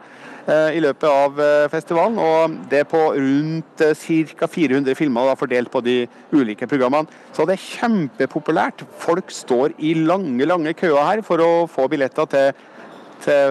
i 0.74 0.80
løpet 0.82 1.06
av 1.08 1.40
eh, 1.42 1.66
festivalen. 1.72 2.18
Og 2.18 2.56
det 2.70 2.84
på 2.90 3.02
rundt 3.16 3.84
ca. 4.00 4.50
400 4.50 4.96
filmer 4.98 5.30
da, 5.30 5.36
fordelt 5.38 5.70
på 5.72 5.82
de 5.84 5.98
ulike 6.34 6.68
programmene. 6.70 7.10
Så 7.36 7.46
det 7.48 7.58
er 7.58 7.66
kjempepopulært. 7.66 8.84
Folk 9.02 9.30
står 9.34 9.76
i 9.78 9.94
lange, 9.98 10.48
lange 10.48 10.74
køer 10.78 11.06
her 11.12 11.24
for 11.26 11.44
å 11.44 11.52
få 11.70 11.88
billetter 11.92 12.30
til 12.30 12.66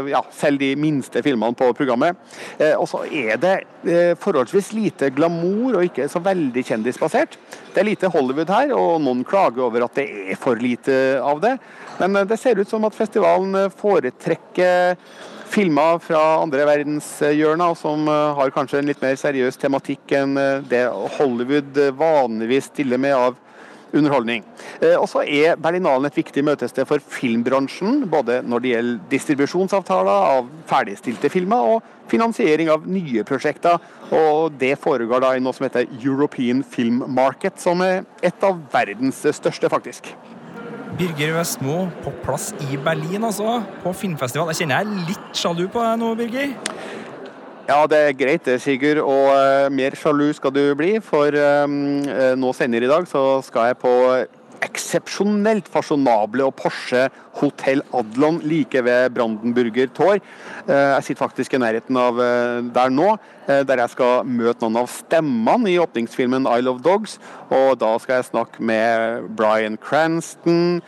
ja, 0.10 0.22
selv 0.34 0.60
de 0.60 0.76
minste 0.80 1.22
filmene 1.24 1.56
på 1.58 1.72
programmet. 1.78 2.18
Eh, 2.58 2.76
og 2.76 2.88
så 2.90 3.04
er 3.06 3.40
det 3.42 3.56
eh, 3.86 4.14
forholdsvis 4.20 4.72
lite 4.74 5.12
glamour 5.16 5.80
og 5.80 5.86
ikke 5.90 6.10
så 6.12 6.22
veldig 6.24 6.64
kjendisbasert. 6.66 7.38
Det 7.74 7.82
er 7.82 7.90
lite 7.90 8.12
Hollywood 8.14 8.50
her, 8.54 8.74
og 8.76 9.02
noen 9.04 9.24
klager 9.28 9.68
over 9.68 9.86
at 9.86 9.98
det 10.00 10.08
er 10.34 10.40
for 10.40 10.60
lite 10.60 11.20
av 11.22 11.42
det. 11.44 11.58
Men 12.00 12.16
eh, 12.16 12.30
det 12.30 12.40
ser 12.42 12.60
ut 12.60 12.70
som 12.70 12.88
at 12.88 12.98
festivalen 12.98 13.56
eh, 13.66 13.74
foretrekker 13.82 14.98
filmer 15.50 16.00
fra 16.04 16.22
andre 16.44 16.66
verdenshjørner 16.68 17.76
som 17.78 18.08
eh, 18.08 18.38
har 18.38 18.54
kanskje 18.54 18.82
en 18.82 18.90
litt 18.90 19.02
mer 19.04 19.18
seriøs 19.20 19.58
tematikk 19.60 20.14
enn 20.18 20.38
eh, 20.40 20.66
det 20.70 20.86
Hollywood 21.18 21.78
eh, 21.80 21.94
vanligvis 21.98 22.70
stiller 22.74 23.02
med 23.02 23.16
av 23.18 23.38
underholdning. 23.90 24.44
Og 25.02 25.08
så 25.10 25.24
er 25.26 25.56
Berlinalen 25.58 26.06
et 26.06 26.18
viktig 26.20 26.44
møtested 26.46 26.86
for 26.86 27.02
filmbransjen, 27.02 28.04
både 28.12 28.36
når 28.46 28.62
det 28.62 28.74
gjelder 28.76 29.08
distribusjonsavtaler 29.10 30.28
av 30.36 30.52
ferdigstilte 30.70 31.34
filmer 31.34 31.72
og 31.72 31.90
finansiering 32.12 32.70
av 32.70 32.86
nye 32.86 33.26
prosjekter. 33.26 33.82
Og 34.14 34.54
det 34.62 34.76
foregår 34.86 35.26
da 35.26 35.34
i 35.34 35.42
noe 35.42 35.58
som 35.58 35.66
heter 35.66 35.90
European 36.04 36.62
Film 36.62 37.02
Market, 37.18 37.58
som 37.58 37.82
er 37.82 38.04
et 38.22 38.46
av 38.46 38.62
verdens 38.70 39.26
største, 39.26 39.74
faktisk. 39.74 40.14
Birger 41.00 41.30
Vestmo 41.38 41.86
på 42.04 42.12
plass 42.26 42.50
i 42.68 42.78
Berlin, 42.84 43.24
altså. 43.24 43.62
På 43.84 43.94
filmfestival. 43.96 44.50
Jeg 44.52 44.66
kjenner 44.66 44.82
jeg 44.82 44.88
er 44.88 45.06
litt 45.08 45.38
sjalu 45.40 45.62
på 45.72 45.80
deg 45.80 46.02
nå, 46.02 46.10
Birger. 46.20 46.50
Ja, 47.70 47.78
det 47.88 48.00
er 48.02 48.18
greit 48.20 48.44
det, 48.50 48.58
Sigurd. 48.60 49.00
Og 49.06 49.30
uh, 49.32 49.70
mer 49.72 49.96
sjalu 49.96 50.28
skal 50.36 50.52
du 50.52 50.64
bli, 50.76 50.98
for 51.06 51.32
um, 51.64 51.78
nå 52.42 52.52
senere 52.58 52.90
i 52.90 52.92
dag 52.92 53.08
så 53.08 53.24
skal 53.48 53.70
jeg 53.70 53.80
på 53.80 53.94
eksepsjonelt 54.66 55.68
fasjonable 55.72 56.46
og 56.48 56.56
Porsche 56.60 57.08
Hotell 57.40 57.82
Adlon 57.96 58.40
like 58.44 58.82
ved 58.84 59.14
Brandenburger 59.16 59.92
Tor. 59.96 60.20
Eh, 60.68 60.90
Jeg 60.96 61.04
sitter 61.04 61.26
faktisk 61.26 61.54
i 61.54 61.62
nærheten 61.62 61.98
av 61.98 62.20
eh, 62.20 62.62
der 62.76 62.90
nå, 62.90 63.18
eh, 63.48 63.64
der 63.64 63.84
jeg 63.84 63.94
skal 63.96 64.26
møte 64.26 64.66
noen 64.66 64.82
av 64.84 64.90
stemmene 64.92 65.72
i 65.72 65.80
åpningsfilmen 65.80 66.48
'I 66.48 66.62
Love 66.62 66.84
Dogs. 66.84 67.20
Og 67.50 67.80
da 67.80 67.98
skal 68.00 68.20
jeg 68.20 68.32
snakke 68.32 68.60
med 68.60 69.30
Bryan 69.36 69.78
Cranston, 69.78 70.82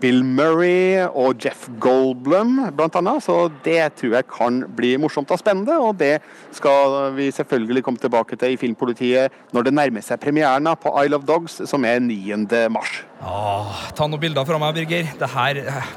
Bill 0.00 0.20
Murray 0.24 1.04
og 1.08 1.40
Jeff 1.42 1.66
Goldblum, 1.80 2.60
annet. 2.68 3.24
Så 3.24 3.48
det 3.64 3.80
tror 3.98 4.14
jeg 4.18 4.28
kan 4.30 4.60
bli 4.76 4.94
morsomt 5.00 5.30
og 5.34 5.40
spennende, 5.40 5.78
og 5.80 5.98
det 5.98 6.20
skal 6.54 7.12
vi 7.16 7.30
selvfølgelig 7.34 7.84
komme 7.84 7.98
tilbake 7.98 8.36
til 8.36 8.54
i 8.54 8.60
Filmpolitiet 8.60 9.32
når 9.52 9.68
det 9.68 9.74
nærmer 9.74 10.04
seg 10.04 10.20
premieren 10.22 10.68
på 10.80 10.92
Isle 11.02 11.16
of 11.16 11.26
Dogs, 11.26 11.60
som 11.68 11.84
er 11.84 11.98
9. 11.98 12.68
mars. 12.70 13.02
Åh, 13.24 13.84
ta 13.96 14.06
noen 14.06 14.20
bilder 14.20 14.44
fra 14.44 14.58
meg, 14.60 14.74
Birger. 14.76 15.10
Det 15.18 15.30
her, 15.34 15.60
eh, 15.64 15.92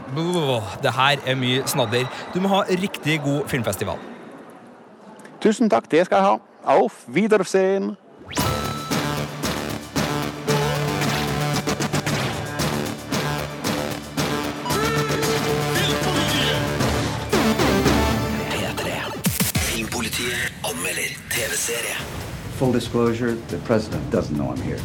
det 0.84 0.94
her 0.96 1.24
er 1.26 1.36
mye 1.36 1.64
snadder. 1.68 2.08
Du 2.34 2.40
må 2.42 2.48
ha 2.56 2.64
riktig 2.70 3.20
god 3.24 3.48
filmfestival. 3.52 4.00
Tusen 5.42 5.70
takk, 5.70 5.92
det 5.92 6.06
skal 6.08 6.18
jeg 6.18 6.26
ha. 6.26 6.38
Auf 6.66 7.06
Wiedersehen. 7.08 7.96
Anmelder 20.68 21.16
TV-serie. 21.30 21.96
Full 22.58 22.74
disclosure, 22.74 23.36
the 23.36 23.58
president 23.60 24.10
doesn't 24.12 24.38
know 24.38 24.52
I'm 24.52 24.62
here. 24.62 24.80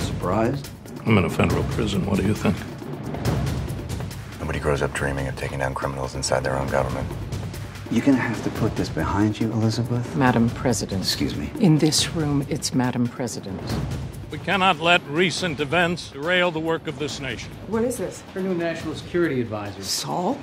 Surprised? 0.00 0.68
I'm 1.06 1.16
in 1.18 1.24
a 1.24 1.30
federal 1.30 1.62
prison. 1.64 2.04
What 2.04 2.18
do 2.18 2.26
you 2.26 2.34
think? 2.34 2.56
Nobody 4.40 4.58
grows 4.58 4.82
up 4.82 4.92
dreaming 4.92 5.28
of 5.28 5.36
taking 5.36 5.60
down 5.60 5.74
criminals 5.74 6.16
inside 6.16 6.42
their 6.42 6.58
own 6.58 6.66
government. 6.68 7.08
You're 7.92 8.04
gonna 8.04 8.16
have 8.16 8.42
to 8.42 8.50
put 8.50 8.74
this 8.74 8.88
behind 8.88 9.38
you, 9.38 9.52
Elizabeth. 9.52 10.16
Madam 10.16 10.50
President. 10.50 11.02
Excuse 11.02 11.36
me. 11.36 11.50
In 11.60 11.78
this 11.78 12.14
room, 12.14 12.44
it's 12.48 12.74
Madam 12.74 13.06
President. 13.06 13.60
We 14.32 14.38
cannot 14.38 14.80
let 14.80 15.00
recent 15.08 15.60
events 15.60 16.10
derail 16.10 16.50
the 16.50 16.58
work 16.58 16.88
of 16.88 16.98
this 16.98 17.20
nation. 17.20 17.52
What 17.68 17.84
is 17.84 17.98
this? 17.98 18.22
Her 18.34 18.40
new 18.40 18.54
national 18.54 18.96
security 18.96 19.40
advisor. 19.40 19.82
Saul? 19.84 20.38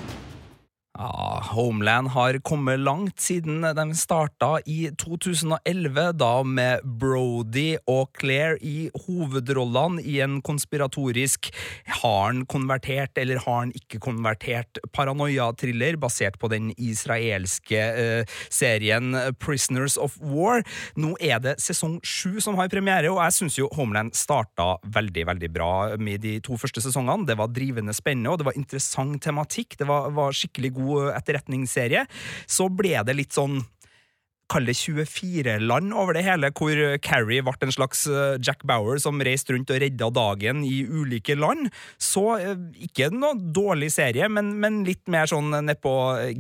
Ja, 1.00 1.44
Homeland 1.52 2.08
har 2.08 2.40
kommet 2.44 2.80
langt 2.80 3.22
siden 3.24 3.62
de 3.62 3.84
starta 3.96 4.58
i 4.66 4.90
2011, 5.00 6.12
da 6.20 6.32
med 6.44 6.84
Brody 7.00 7.78
og 7.88 8.10
Claire 8.20 8.58
i 8.60 8.90
hovedrollene 9.06 10.04
i 10.04 10.18
en 10.20 10.42
konspiratorisk 10.44 11.54
har 12.02 12.18
han 12.26 12.42
konvertert 12.52 13.16
eller 13.16 13.40
har 13.46 13.62
han 13.62 13.72
ikke 13.80 14.02
konvertert 14.04 14.82
paranoia-thriller 14.92 15.96
basert 16.04 16.36
på 16.42 16.50
den 16.52 16.74
israelske 16.76 17.80
eh, 17.80 18.36
serien 18.52 19.16
Prisoners 19.40 19.96
of 19.96 20.20
War. 20.20 20.66
Nå 21.00 21.14
er 21.24 21.40
det 21.40 21.56
sesong 21.64 22.02
sju 22.04 22.44
som 22.44 22.60
har 22.60 22.68
premiere, 22.76 23.08
og 23.08 23.22
jeg 23.24 23.38
syns 23.38 23.62
jo 23.62 23.72
Homeland 23.78 24.20
starta 24.20 24.74
veldig, 24.84 25.26
veldig 25.32 25.52
bra 25.56 25.72
med 25.96 26.28
de 26.28 26.36
to 26.44 26.60
første 26.60 26.84
sesongene. 26.84 27.24
Det 27.32 27.40
var 27.40 27.56
drivende 27.56 27.96
spennende, 27.96 28.36
og 28.36 28.44
det 28.44 28.52
var 28.52 28.60
interessant 28.60 29.24
tematikk. 29.24 29.80
Det 29.80 29.88
var, 29.88 30.12
var 30.12 30.36
skikkelig 30.36 30.76
god 30.76 30.89
etterretningsserie, 31.14 32.06
så 32.50 32.70
ble 32.70 32.98
det 33.06 33.16
litt 33.18 33.36
sånn 33.36 33.60
Kall 34.50 34.66
det 34.66 34.78
24 34.80 35.60
land 35.62 35.94
over 35.94 36.18
det 36.18 36.26
hele, 36.26 36.50
hvor 36.56 36.74
Carrie 37.06 37.44
ble 37.46 37.54
en 37.66 37.74
slags 37.74 38.06
eh, 38.10 38.38
Jack 38.42 38.64
Bauer 38.68 38.98
som 39.02 39.22
reiste 39.22 39.54
rundt 39.54 39.70
og 39.70 39.82
redda 39.84 40.10
dagen 40.16 40.64
i 40.66 40.82
ulike 40.86 41.36
land. 41.38 41.70
Så 42.02 42.24
eh, 42.40 42.56
ikke 42.90 43.12
noe 43.14 43.38
dårlig 43.38 43.92
serie, 43.94 44.30
men, 44.32 44.56
men 44.62 44.82
litt 44.88 45.06
mer 45.12 45.30
sånn 45.30 45.54
nedpå 45.68 45.94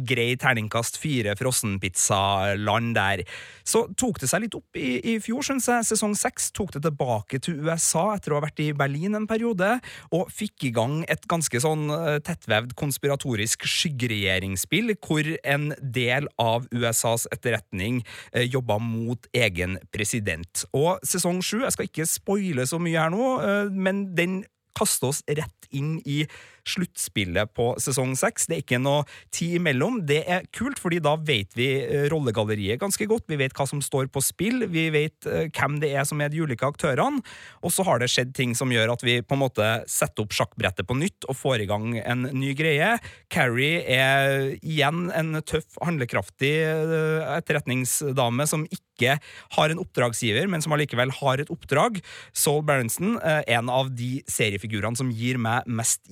grei 0.09 0.31
terningkast 0.39 0.97
fire 1.01 1.35
frossenpizzaland 1.39 2.95
der. 2.97 3.23
Så 3.69 3.85
tok 3.99 4.21
det 4.23 4.31
seg 4.31 4.45
litt 4.45 4.57
opp 4.57 4.79
i, 4.79 4.97
i 5.13 5.15
fjor, 5.21 5.45
syns 5.45 5.69
jeg. 5.69 5.85
Sesong 5.91 6.15
seks 6.17 6.49
tok 6.55 6.73
det 6.75 6.83
tilbake 6.87 7.41
til 7.43 7.61
USA 7.65 8.07
etter 8.15 8.33
å 8.33 8.39
ha 8.39 8.45
vært 8.47 8.63
i 8.63 8.71
Berlin 8.77 9.17
en 9.19 9.29
periode, 9.29 9.75
og 10.15 10.33
fikk 10.33 10.69
i 10.69 10.73
gang 10.73 11.03
et 11.11 11.29
ganske 11.29 11.61
sånn 11.61 11.85
eh, 11.93 12.17
tettvevd 12.25 12.73
konspiratorisk 12.79 13.67
skyggeregjeringsspill, 13.69 14.95
hvor 15.05 15.29
en 15.43 15.69
del 15.79 16.29
av 16.41 16.65
USAs 16.73 17.27
etterretning 17.35 17.98
eh, 18.33 18.47
jobba 18.49 18.79
mot 18.83 19.29
egen 19.35 19.77
president. 19.93 20.65
Og 20.73 21.01
sesong 21.05 21.41
sju, 21.45 21.63
jeg 21.65 21.75
skal 21.75 21.89
ikke 21.89 22.09
spoile 22.09 22.67
så 22.69 22.79
mye 22.81 22.99
her 22.99 23.13
nå, 23.13 23.33
eh, 23.43 23.73
men 23.73 24.09
den 24.17 24.41
kaster 24.77 25.11
oss 25.11 25.23
rett 25.27 25.69
inn 25.75 25.97
i 26.07 26.23
sluttspillet 26.69 27.53
på 27.57 27.71
sesong 27.81 28.15
seks. 28.19 28.47
Det 28.49 28.57
er 28.57 28.63
ikke 28.63 28.81
noe 28.81 29.05
tid 29.35 29.57
imellom. 29.59 30.01
Det 30.09 30.21
er 30.29 30.47
kult, 30.55 30.79
fordi 30.81 31.01
da 31.03 31.15
vet 31.17 31.55
vi 31.57 31.69
eh, 31.81 32.07
rollegalleriet 32.11 32.81
ganske 32.81 33.07
godt. 33.09 33.27
Vi 33.29 33.39
vet 33.39 33.55
hva 33.57 33.67
som 33.69 33.81
står 33.83 34.09
på 34.13 34.23
spill, 34.23 34.65
vi 34.71 34.87
vet 34.93 35.27
eh, 35.29 35.47
hvem 35.53 35.79
det 35.83 35.93
er 35.93 36.07
som 36.07 36.21
er 36.21 36.31
de 36.31 36.43
ulike 36.43 36.67
aktørene. 36.67 37.23
Og 37.63 37.73
så 37.73 37.85
har 37.87 38.01
det 38.01 38.11
skjedd 38.11 38.33
ting 38.37 38.55
som 38.57 38.71
gjør 38.73 38.93
at 38.95 39.05
vi 39.05 39.19
på 39.21 39.37
en 39.37 39.43
måte 39.43 39.69
setter 39.89 40.25
opp 40.25 40.35
sjakkbrettet 40.35 40.87
på 40.89 40.97
nytt 40.99 41.27
og 41.29 41.37
får 41.39 41.63
i 41.63 41.69
gang 41.69 41.97
en 42.01 42.27
ny 42.35 42.53
greie. 42.57 42.95
Carrie 43.33 43.83
er 43.83 44.55
igjen 44.59 45.09
en 45.15 45.41
tøff, 45.45 45.77
handlekraftig 45.83 46.53
eh, 46.65 47.33
etterretningsdame 47.39 48.47
som 48.49 48.65
ikke 48.69 49.15
har 49.55 49.71
en 49.71 49.79
oppdragsgiver, 49.79 50.49
men 50.51 50.59
som 50.63 50.73
allikevel 50.75 51.13
har 51.21 51.39
et 51.39 51.51
oppdrag. 51.53 52.01
Saul 52.35 52.65
Berenson, 52.67 53.15
en 53.23 53.69
av 53.71 53.93
de 53.95 54.19
seriefigurene 54.27 54.99
som 54.99 55.07
gir 55.15 55.39
meg 55.39 55.63
mest 55.71 56.03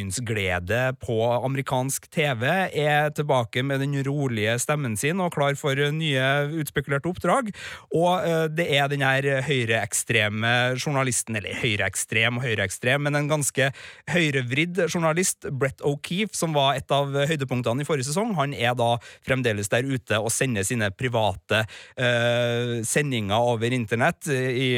gjensynsglede 0.00 0.94
på 1.00 1.18
amerikansk 1.44 2.08
TV, 2.10 2.44
er 2.72 3.10
tilbake 3.14 3.62
med 3.62 3.80
den 3.80 3.96
rolige 4.06 4.56
stemmen 4.60 4.96
sin 4.96 5.20
og 5.20 5.32
klar 5.34 5.56
for 5.58 5.76
nye 5.92 6.26
utspekulerte 6.60 7.10
oppdrag. 7.10 7.50
Og 7.94 8.24
eh, 8.24 8.46
det 8.52 8.68
er 8.76 8.88
den 8.90 9.04
her 9.04 9.42
høyreekstreme 9.46 10.76
journalisten, 10.78 11.36
eller 11.36 11.58
høyreekstrem 11.60 12.40
og 12.40 12.46
høyreekstrem, 12.46 13.04
men 13.06 13.18
en 13.18 13.30
ganske 13.30 13.70
høyrevridd 14.10 14.82
journalist, 14.88 15.48
Brett 15.50 15.82
O'Keefe, 15.86 16.34
som 16.36 16.54
var 16.56 16.78
et 16.78 16.90
av 16.94 17.12
høydepunktene 17.12 17.84
i 17.84 17.88
forrige 17.88 18.10
sesong. 18.10 18.34
Han 18.38 18.54
er 18.54 18.76
da 18.78 18.96
fremdeles 19.26 19.70
der 19.72 19.86
ute 19.86 20.20
og 20.20 20.32
sender 20.32 20.66
sine 20.66 20.90
private 20.94 21.64
uh, 21.98 22.80
sendinger 22.86 23.40
over 23.40 23.72
internett 23.74 24.28
i, 24.30 24.70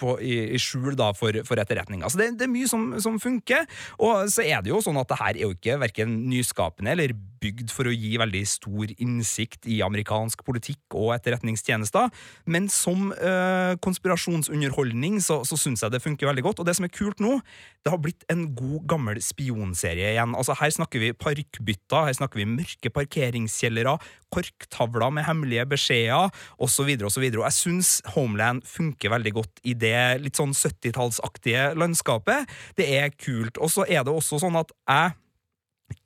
på, 0.00 0.16
i, 0.24 0.36
i 0.54 0.60
skjul 0.60 0.96
da 0.98 1.10
for, 1.16 1.36
for 1.46 1.60
etterretninga. 1.60 2.10
Så 2.10 2.20
det, 2.20 2.32
det, 2.40 2.46
er 2.46 2.52
mye 2.52 2.68
som, 2.70 2.86
som 3.02 3.18
funker. 3.22 3.66
Og 4.02 4.30
så 4.32 4.44
er 4.50 4.64
det 4.64 4.72
jo 4.72 4.80
sånn 4.84 4.98
at 5.00 5.10
det 5.10 5.20
her 5.20 5.36
er 5.36 5.44
jo 5.46 5.54
ikke 5.56 5.78
verken 5.82 6.16
nyskapende 6.30 6.94
eller 6.94 7.14
bygd 7.40 7.72
for 7.72 7.88
å 7.88 7.94
gi 7.94 8.14
veldig 8.20 8.42
stor 8.48 8.92
innsikt 8.96 9.68
i 9.70 9.80
amerikansk 9.84 10.44
politikk 10.46 10.96
og 10.98 11.14
etterretningstjenester, 11.16 12.10
men 12.50 12.68
som 12.72 13.10
eh, 13.16 13.74
konspirasjonsunderholdning 13.84 15.18
så, 15.24 15.40
så 15.48 15.58
syns 15.60 15.84
jeg 15.84 15.94
det 15.94 16.02
funker 16.04 16.30
veldig 16.30 16.44
godt. 16.46 16.62
Og 16.62 16.68
det 16.68 16.76
som 16.78 16.86
er 16.86 16.94
kult 16.94 17.22
nå, 17.22 17.38
det 17.84 17.92
har 17.92 18.00
blitt 18.02 18.26
en 18.32 18.46
god, 18.56 18.82
gammel 18.90 19.20
spionserie 19.24 20.12
igjen. 20.14 20.36
Altså 20.36 20.56
Her 20.60 20.74
snakker 20.74 21.02
vi 21.02 21.12
parkbytter, 21.16 22.08
her 22.08 22.16
snakker 22.16 22.42
vi 22.42 22.48
mørke 22.50 22.92
parkeringskjellere, 22.94 23.96
korktavler 24.30 25.14
med 25.14 25.26
hemmelige 25.26 25.66
beskjeder, 25.72 26.30
osv., 26.62 26.92
osv. 27.08 27.24
Og 27.32 27.46
jeg 27.46 27.56
syns 27.56 27.94
Homeland 28.14 28.62
funker 28.68 29.12
veldig 29.14 29.34
godt 29.40 29.64
i 29.66 29.74
det 29.78 30.20
litt 30.22 30.38
sånn 30.38 30.54
70-tallsaktige 30.56 31.72
landskapet. 31.78 32.50
Det 32.78 32.86
er 33.00 33.10
kult. 33.16 33.58
Og 33.58 33.72
så 33.72 33.88
er 33.88 34.04
det 34.06 34.14
også 34.14 34.40
sånn 34.42 34.58
at 34.60 34.72
jeg 34.84 35.16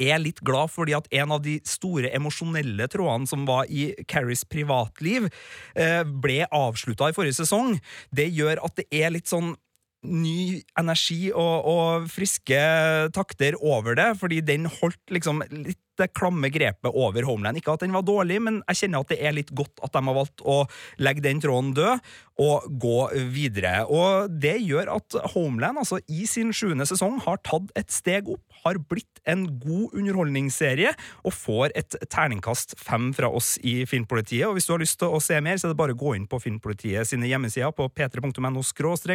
er 0.01 0.23
litt 0.23 0.43
glad 0.45 0.73
fordi 0.75 0.97
at 0.97 1.09
en 1.15 1.35
av 1.37 1.43
de 1.45 1.59
store 1.69 2.11
emosjonelle 2.17 2.89
trådene 2.93 3.29
som 3.31 3.45
var 3.49 3.69
i 3.71 3.93
Carries 4.11 4.45
privatliv, 4.49 5.29
eh, 5.77 6.03
ble 6.05 6.45
avslutta 6.51 7.11
i 7.11 7.17
forrige 7.17 7.41
sesong. 7.43 7.79
Det 8.15 8.31
gjør 8.33 8.65
at 8.65 8.81
det 8.81 8.89
er 8.91 9.15
litt 9.15 9.31
sånn 9.31 9.55
ny 10.05 10.61
energi 10.79 11.31
og, 11.33 11.65
og, 11.65 12.09
friske 12.13 12.61
takter 13.17 13.57
over 13.65 13.97
det, 13.99 14.11
fordi 14.21 14.43
den 14.45 14.69
holdt 14.69 15.01
liksom 15.15 15.43
litt 15.51 15.81
det 16.01 16.13
klamme 16.17 16.51
grepet 16.53 16.93
over 16.93 17.27
Homeland. 17.27 17.61
Ikke 17.61 17.75
at 17.75 17.85
den 17.85 17.95
var 17.95 18.07
dårlig, 18.07 18.41
men 18.43 18.61
jeg 18.69 18.85
kjenner 18.85 19.05
at 19.05 19.13
det 19.13 19.21
er 19.23 19.37
litt 19.37 19.53
godt 19.57 19.83
at 19.85 19.95
de 19.95 20.05
har 20.09 20.19
valgt 20.19 20.45
å 20.45 20.63
legge 21.03 21.25
den 21.25 21.43
tråden 21.43 21.75
død 21.77 22.15
og 22.43 22.67
gå 22.83 22.99
videre. 23.31 23.85
Og 23.87 24.31
det 24.43 24.57
gjør 24.65 24.91
at 24.97 25.17
Homeland 25.35 25.79
altså 25.79 26.01
i 26.11 26.25
sin 26.27 26.51
sjuende 26.55 26.87
sesong 26.89 27.21
har 27.23 27.39
tatt 27.47 27.71
et 27.79 27.93
steg 27.95 28.31
opp, 28.33 28.43
har 28.65 28.81
blitt 28.91 29.21
en 29.31 29.45
god 29.61 29.95
underholdningsserie 29.95 30.91
og 31.25 31.35
får 31.37 31.75
et 31.79 31.97
terningkast 32.13 32.75
fem 32.81 33.11
fra 33.17 33.31
oss 33.31 33.55
i 33.63 33.83
Filmpolitiet. 33.89 34.49
Og 34.49 34.57
hvis 34.57 34.67
du 34.69 34.75
har 34.75 34.83
lyst 34.83 34.99
til 35.01 35.15
å 35.15 35.21
se 35.23 35.39
mer, 35.45 35.59
så 35.61 35.69
er 35.69 35.75
det 35.75 35.81
bare 35.81 35.95
å 35.95 36.01
gå 36.01 36.15
inn 36.19 36.27
på 36.31 36.41
Filmpolitiet 36.43 37.09
sine 37.09 37.29
hjemmesider 37.31 37.75
på 37.77 37.89
p3.no 37.95 38.65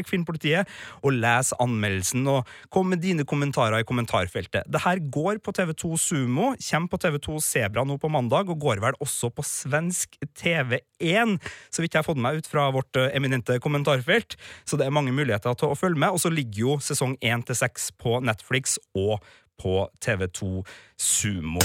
filmpolitiet 0.09 0.69
og 1.03 1.17
les 1.17 1.51
anmeldelsen 1.59 2.27
og 2.29 2.47
kom 2.73 2.89
med 2.93 3.03
dine 3.03 3.25
kommentarer 3.27 3.81
i 3.81 3.87
kommentarfeltet. 3.87 4.69
Det 4.69 4.83
her 4.85 5.01
går 5.11 5.41
på 5.43 5.53
TV2 5.55 5.97
Sumo 5.99 6.53
kommer 6.69 6.91
på 6.91 6.99
TV2 7.01 7.39
Sebra 7.43 7.83
nå 7.87 7.97
på 8.01 8.11
mandag, 8.11 8.49
og 8.51 8.61
går 8.61 8.81
vel 8.83 8.97
også 9.01 9.31
på 9.33 9.45
svensk 9.45 10.17
TV1, 10.37 11.37
så 11.71 11.83
vidt 11.83 11.95
jeg 11.95 12.01
har 12.01 12.07
fått 12.07 12.21
meg 12.21 12.39
ut 12.39 12.49
fra 12.49 12.69
vårt 12.75 12.99
eh, 12.99 13.11
eminente 13.17 13.57
kommentarfelt. 13.63 14.37
Så 14.65 14.79
det 14.79 14.87
er 14.87 14.95
mange 14.95 15.13
muligheter 15.15 15.57
til 15.57 15.73
å 15.73 15.77
følge 15.79 15.99
med. 15.99 16.13
Og 16.15 16.21
så 16.23 16.31
ligger 16.33 16.65
jo 16.65 16.77
sesong 16.83 17.17
1 17.21 17.47
til 17.49 17.59
6 17.59 17.91
på 17.99 18.19
Netflix 18.25 18.77
og 18.97 19.19
på 19.59 19.89
TV2 20.03 20.63
Sumo. 20.97 21.63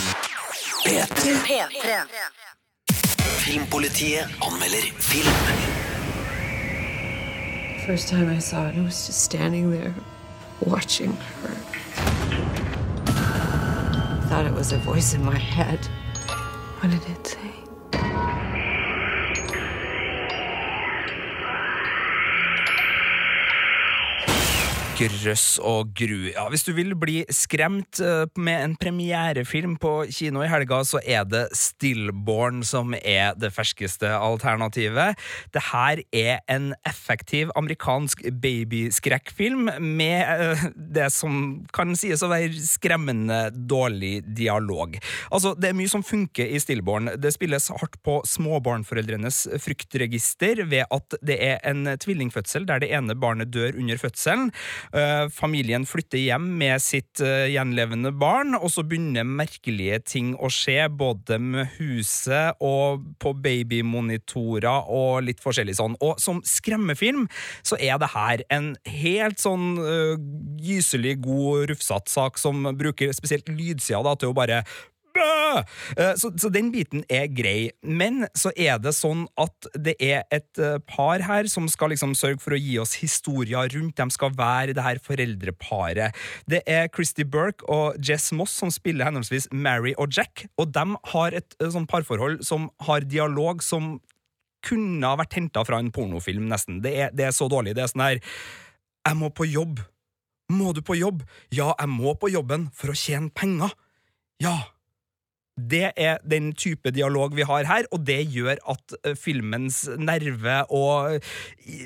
P3. 0.84 1.60
Filmpolitiet 3.44 4.24
anmelder 4.42 4.88
film. 4.98 5.34
First 7.86 8.08
time 8.08 8.30
I 8.30 8.38
saw 8.38 8.68
it, 8.68 8.76
I 8.76 8.80
was 8.80 9.06
just 9.06 9.22
standing 9.24 9.70
there 9.70 9.94
watching 10.60 11.12
her. 11.12 12.53
Thought 14.34 14.46
it 14.46 14.52
was 14.52 14.72
a 14.72 14.78
voice 14.78 15.14
in 15.14 15.24
my 15.24 15.38
head. 15.38 15.78
What 16.80 16.90
did 16.90 17.08
it 17.08 17.24
say? 17.24 17.73
Grøss 24.94 25.57
og 25.59 25.90
gru. 25.96 26.28
Ja, 26.30 26.44
hvis 26.52 26.62
du 26.66 26.70
vil 26.76 26.92
bli 26.98 27.22
skremt 27.35 27.98
eh, 28.02 28.24
med 28.38 28.62
en 28.62 28.74
premierefilm 28.78 29.74
på 29.80 29.92
kino 30.14 30.44
i 30.44 30.50
helga, 30.50 30.80
så 30.87 31.00
er 31.02 31.24
det 31.26 31.48
Stillborn 31.59 32.62
som 32.66 32.94
er 33.00 33.35
det 33.38 33.50
ferskeste 33.54 34.11
alternativet. 34.14 35.18
Det 35.54 35.62
her 35.72 36.02
er 36.14 36.44
en 36.52 36.72
effektiv 36.87 37.50
amerikansk 37.59 38.22
babyskrekkfilm 38.42 39.72
med 39.83 40.54
uh, 40.54 40.64
det 40.74 41.09
som 41.14 41.64
kan 41.74 41.96
sies 41.98 42.22
å 42.22 42.30
være 42.30 42.52
skremmende 42.62 43.48
dårlig 43.54 44.22
dialog. 44.37 44.98
Altså, 45.35 45.54
det 45.59 45.72
er 45.72 45.78
mye 45.78 45.90
som 45.90 46.07
funker 46.07 46.54
i 46.54 46.62
Stillborn. 46.62 47.16
Det 47.18 47.35
spilles 47.35 47.70
hardt 47.74 47.98
på 48.07 48.20
småbarnforeldrenes 48.30 49.44
fryktregister 49.64 50.62
ved 50.70 50.87
at 50.94 51.18
det 51.24 51.40
er 51.42 51.59
en 51.66 51.96
tvillingfødsel 51.98 52.68
der 52.70 52.85
det 52.85 52.92
ene 52.94 53.18
barnet 53.18 53.50
dør 53.54 53.74
under 53.80 53.98
fødselen. 54.00 54.52
Eh, 54.94 55.28
familien 55.35 55.83
flytter 55.87 56.20
hjem 56.22 56.44
med 56.61 56.78
sitt 56.83 57.18
eh, 57.24 57.48
gjenlevende 57.50 58.12
barn, 58.14 58.54
og 58.54 58.70
så 58.70 58.85
begynner 58.87 59.26
merkelige 59.26 59.98
ting 60.07 60.28
å 60.38 60.50
skje, 60.52 60.85
både 60.87 61.40
med 61.42 61.72
huset 61.80 62.61
og 62.62 63.02
på 63.18 63.33
babymonitorer 63.42 64.87
og 64.94 65.24
litt 65.26 65.42
forskjellig 65.42 65.74
sånn. 65.80 65.98
Og 65.98 66.22
som 66.22 66.38
skremmefilm 66.46 67.26
så 67.66 67.78
er 67.83 67.98
det 67.98 68.12
her 68.14 68.44
en 68.54 68.74
helt 68.87 69.42
sånn 69.42 69.74
uh, 69.80 70.14
gyselig 70.62 71.16
god 71.24 71.72
rufsete 71.72 72.12
sak 72.12 72.38
som 72.38 72.62
bruker 72.78 73.11
spesielt 73.16 73.50
lydsida 73.50 74.02
da, 74.07 74.14
til 74.18 74.30
å 74.30 74.37
bare 74.37 74.62
Bø! 75.14 75.62
Eh, 75.96 76.14
Så, 76.18 76.33
så 76.40 76.50
den 76.53 76.70
biten 76.74 77.05
er 77.12 77.29
grei. 77.31 77.70
Men 77.83 78.24
så 78.35 78.50
er 78.59 78.81
det 78.83 78.94
sånn 78.96 79.24
at 79.40 79.68
det 79.79 79.94
er 80.03 80.24
et 80.35 80.59
eh, 80.62 80.79
par 80.90 81.22
her 81.27 81.46
som 81.50 81.68
skal 81.70 81.92
liksom 81.94 82.16
sørge 82.18 82.42
for 82.42 82.57
å 82.57 82.61
gi 82.61 82.77
oss 82.83 82.96
historier 83.00 83.70
rundt. 83.74 83.96
De 84.00 84.07
skal 84.14 84.35
være 84.35 84.74
det 84.74 84.85
her 84.85 85.00
foreldreparet. 85.05 86.16
Det 86.50 86.62
er 86.66 86.90
Christy 86.94 87.24
Burke 87.24 87.66
og 87.70 88.00
Jess 88.03 88.33
Moss 88.35 88.57
som 88.59 88.72
spiller 88.74 89.07
henholdsvis 89.09 89.50
Mary 89.55 89.94
og 89.98 90.12
Jack, 90.14 90.46
og 90.59 90.74
de 90.74 90.87
har 91.14 91.38
et 91.38 91.57
eh, 91.61 91.70
sånn 91.74 91.87
parforhold 91.90 92.42
som 92.46 92.68
har 92.88 93.07
dialog 93.07 93.62
som 93.62 93.96
kunne 94.64 95.05
ha 95.05 95.18
vært 95.20 95.37
henta 95.37 95.61
fra 95.68 95.77
en 95.79 95.90
pornofilm, 95.92 96.46
nesten. 96.48 96.79
Det 96.85 96.94
er, 96.96 97.11
det 97.12 97.27
er 97.29 97.35
så 97.37 97.50
dårlig. 97.53 97.74
Det 97.77 97.85
er 97.85 97.90
sånn 97.92 98.07
her 98.07 98.20
Jeg 99.05 99.18
må 99.20 99.29
på 99.37 99.44
jobb. 99.44 99.83
Må 100.53 100.72
du 100.77 100.81
på 100.85 100.96
jobb? 100.96 101.22
Ja, 101.53 101.74
jeg 101.77 101.90
må 101.92 102.14
på 102.20 102.31
jobben 102.33 102.70
for 102.72 102.92
å 102.92 102.96
tjene 102.96 103.29
penger. 103.37 103.74
Ja. 104.42 104.57
Det 105.54 105.92
er 105.94 106.18
den 106.26 106.50
type 106.58 106.90
dialog 106.90 107.34
vi 107.36 107.44
har 107.46 107.66
her, 107.68 107.86
og 107.94 108.02
det 108.06 108.18
gjør 108.34 108.58
at 108.72 108.94
eh, 109.04 109.14
filmens 109.14 109.84
nerve 110.02 110.56
og 110.74 111.20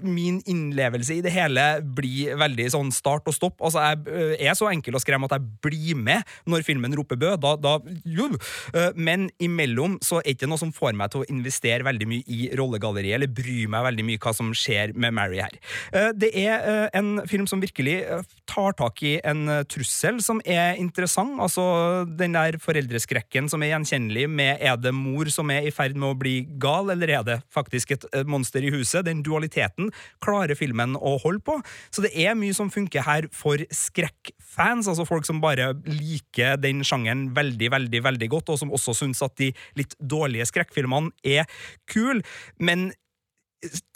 min 0.02 0.38
innlevelse 0.48 1.18
i 1.18 1.24
det 1.24 1.34
hele 1.34 1.66
blir 1.82 2.38
veldig 2.40 2.68
sånn 2.72 2.92
start 2.94 3.28
og 3.28 3.36
stopp. 3.36 3.60
Altså, 3.60 3.82
jeg 3.84 4.38
eh, 4.38 4.48
er 4.48 4.56
så 4.56 4.70
enkel 4.72 4.96
å 4.96 5.02
skremme 5.02 5.28
at 5.28 5.36
jeg 5.36 5.44
blir 5.64 6.00
med 6.00 6.24
når 6.48 6.64
filmen 6.64 6.96
roper 6.96 7.20
bø. 7.20 7.34
Da, 7.36 7.54
da 7.60 7.76
jo. 8.08 8.30
Eh, 8.72 8.96
Men 8.96 9.28
imellom 9.38 9.98
så 10.04 10.22
er 10.22 10.30
det 10.30 10.38
ikke 10.38 10.48
noe 10.50 10.62
som 10.62 10.72
får 10.72 10.96
meg 10.96 11.12
til 11.12 11.26
å 11.26 11.28
investere 11.28 11.84
veldig 11.84 12.08
mye 12.08 12.24
i 12.24 12.48
rollegalleriet, 12.56 13.18
eller 13.18 13.32
bry 13.36 13.66
meg 13.70 13.84
veldig 13.90 14.08
mye 14.08 14.22
hva 14.24 14.34
som 14.36 14.54
skjer 14.56 14.96
med 14.96 15.12
Mary 15.18 15.42
her. 15.44 15.60
Eh, 15.92 16.10
Det 16.16 16.32
er 16.32 16.64
eh, 16.64 16.88
en 16.98 17.20
film 17.28 17.44
som 17.50 17.60
virkelig 17.60 17.98
eh, 18.08 18.24
tar 18.48 18.72
tak 18.80 19.04
i 19.04 19.18
en 19.28 19.44
eh, 19.58 19.62
trussel 19.68 20.22
som 20.24 20.40
er 20.48 20.80
interessant. 20.80 21.36
Altså 21.44 22.06
den 22.16 22.32
der 22.32 22.56
foreldreskrekken 22.62 23.48
som 23.52 23.57
er 23.62 23.72
gjenkjennelig 23.72 24.26
med 24.30 24.62
er 24.64 24.76
det 24.80 24.92
mor 24.96 25.30
som 25.32 25.50
er 25.52 25.66
i 25.68 25.72
ferd 25.74 25.96
med 25.98 26.10
å 26.10 26.18
bli 26.18 26.34
gal, 26.60 26.90
eller 26.94 27.12
er 27.12 27.24
det 27.26 27.38
faktisk 27.54 27.94
et 27.96 28.06
monster 28.28 28.64
i 28.64 28.72
huset? 28.74 29.06
Den 29.06 29.22
dualiteten 29.26 29.90
klarer 30.24 30.58
filmen 30.58 30.96
å 30.96 31.16
holde 31.22 31.42
på. 31.44 31.58
Så 31.94 32.04
det 32.04 32.12
er 32.18 32.38
mye 32.38 32.56
som 32.56 32.72
funker 32.72 33.06
her 33.06 33.28
for 33.34 33.62
skrekkfans, 33.74 34.88
altså 34.90 35.08
folk 35.08 35.28
som 35.28 35.42
bare 35.44 35.72
liker 35.88 36.60
den 36.60 36.84
sjangeren 36.86 37.28
veldig, 37.36 37.72
veldig, 37.74 38.04
veldig 38.08 38.30
godt, 38.36 38.54
og 38.54 38.62
som 38.62 38.72
også 38.74 38.96
syns 39.02 39.22
at 39.24 39.36
de 39.40 39.52
litt 39.78 39.98
dårlige 39.98 40.48
skrekkfilmene 40.50 41.12
er 41.26 41.46
kule. 41.90 42.24
Men 42.58 42.90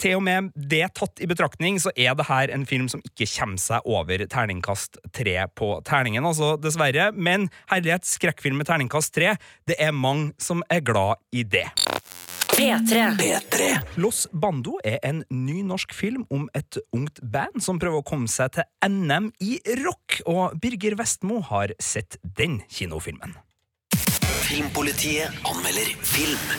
til 0.01 0.19
og 0.19 0.25
med 0.27 0.51
det 0.57 0.85
tatt 0.99 1.23
i 1.23 1.29
betraktning, 1.31 1.79
så 1.83 1.93
er 1.95 2.17
det 2.19 2.27
her 2.29 2.53
en 2.55 2.67
film 2.69 2.89
som 2.91 3.03
ikke 3.07 3.29
kommer 3.31 3.61
seg 3.63 3.87
over 3.89 4.25
terningkast 4.27 4.99
tre 5.15 5.37
på 5.59 5.75
terningen, 5.87 6.27
altså, 6.27 6.55
dessverre. 6.61 7.11
Men 7.15 7.49
herlighet, 7.71 8.09
skrekkfilm 8.09 8.59
med 8.61 8.71
terningkast 8.71 9.15
tre, 9.15 9.37
det 9.69 9.79
er 9.79 9.95
mange 9.95 10.33
som 10.43 10.65
er 10.73 10.83
glad 10.85 11.23
i 11.33 11.45
det. 11.47 11.69
P3. 12.53 13.97
Los 13.97 14.27
Bando 14.33 14.77
er 14.85 14.99
en 15.09 15.23
ny 15.33 15.63
norsk 15.65 15.95
film 15.97 16.27
om 16.31 16.45
et 16.55 16.77
ungt 16.93 17.23
band 17.25 17.63
som 17.65 17.79
prøver 17.81 18.03
å 18.03 18.07
komme 18.07 18.29
seg 18.29 18.53
til 18.59 18.69
NM 18.85 19.31
i 19.41 19.57
rock, 19.81 20.21
og 20.29 20.59
Birger 20.61 20.99
Vestmo 21.01 21.41
har 21.49 21.73
sett 21.81 22.19
den 22.37 22.61
kinofilmen. 22.69 23.39
Filmpolitiet 24.43 25.33
anmelder 25.49 25.95
film. 26.05 26.53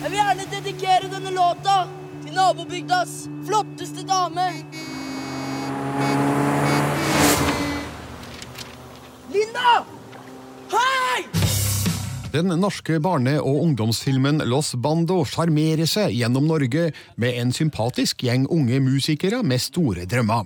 Jeg 0.00 0.08
vil 0.08 0.18
gjerne 0.22 0.50
dedikere 0.54 1.12
denne 1.12 1.34
låta 1.36 1.82
til 2.26 2.34
nabobygdas 2.34 3.12
flotteste 3.46 4.02
dame. 4.06 4.46
Linda! 9.30 9.72
Hei! 10.72 11.22
Den 12.32 12.50
norske 12.60 12.98
barne- 13.00 13.38
og 13.40 13.62
ungdomsfilmen 13.62 14.42
Los 14.50 14.74
Bando 14.74 15.22
sjarmerer 15.24 15.86
seg 15.88 16.16
gjennom 16.18 16.48
Norge 16.50 16.90
med 17.16 17.38
en 17.38 17.54
sympatisk 17.54 18.26
gjeng 18.26 18.48
unge 18.50 18.80
musikere 18.82 19.42
med 19.46 19.62
store 19.62 20.08
drømmer. 20.10 20.44